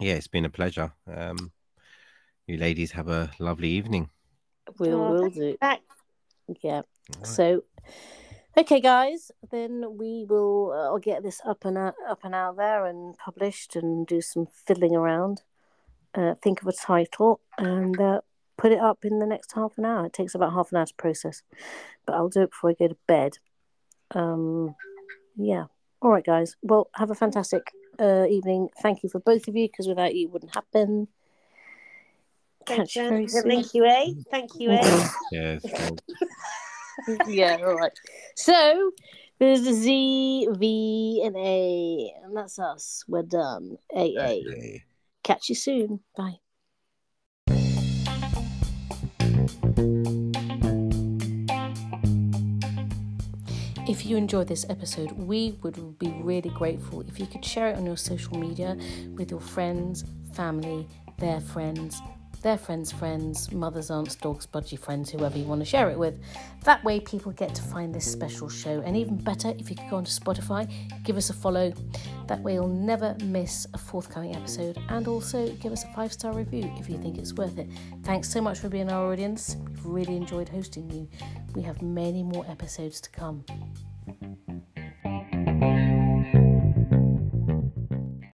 [0.00, 0.92] yeah, it's been a pleasure.
[1.12, 1.50] Um,
[2.46, 4.10] you ladies have a lovely evening.
[4.78, 5.56] We'll, Oh, we'll do.
[5.60, 5.80] Back.
[6.62, 6.82] Yeah.
[6.82, 6.82] All
[7.16, 7.26] right.
[7.26, 7.64] So,
[8.56, 10.72] okay, guys, then we will.
[10.72, 14.20] Uh, I'll get this up and out, up and out there and published, and do
[14.20, 15.42] some fiddling around.
[16.14, 18.20] Uh, think of a title and uh,
[18.56, 20.06] put it up in the next half an hour.
[20.06, 21.42] It takes about half an hour to process,
[22.06, 23.38] but I'll do it before I go to bed.
[24.12, 24.76] Um,
[25.36, 25.64] yeah.
[26.00, 26.56] All right, guys.
[26.62, 28.68] Well, have a fantastic uh, evening.
[28.80, 31.08] Thank you for both of you, because without you, it wouldn't happen.
[32.66, 33.08] Thank Catch you you.
[33.08, 33.42] very soon.
[33.42, 34.06] Thank you, eh?
[34.30, 35.08] Thank you, eh?
[35.32, 35.64] Cheers.
[37.06, 37.92] Well, yeah, all right.
[38.36, 38.92] So
[39.38, 43.04] there's the Z, V, and A, and that's us.
[43.08, 43.78] We're done.
[43.94, 44.82] A okay.
[45.22, 46.00] Catch you soon.
[46.16, 46.38] Bye.
[53.86, 57.76] If you enjoyed this episode, we would be really grateful if you could share it
[57.76, 58.78] on your social media
[59.14, 62.00] with your friends, family, their friends,
[62.44, 66.22] their friends' friends, mothers, aunts, dogs, budgie friends, whoever you want to share it with.
[66.64, 68.82] That way, people get to find this special show.
[68.84, 70.70] And even better, if you could go onto Spotify,
[71.04, 71.72] give us a follow.
[72.28, 74.78] That way, you'll never miss a forthcoming episode.
[74.90, 77.68] And also, give us a five star review if you think it's worth it.
[78.02, 79.56] Thanks so much for being our audience.
[79.66, 81.08] We've really enjoyed hosting you.
[81.54, 83.46] We have many more episodes to come.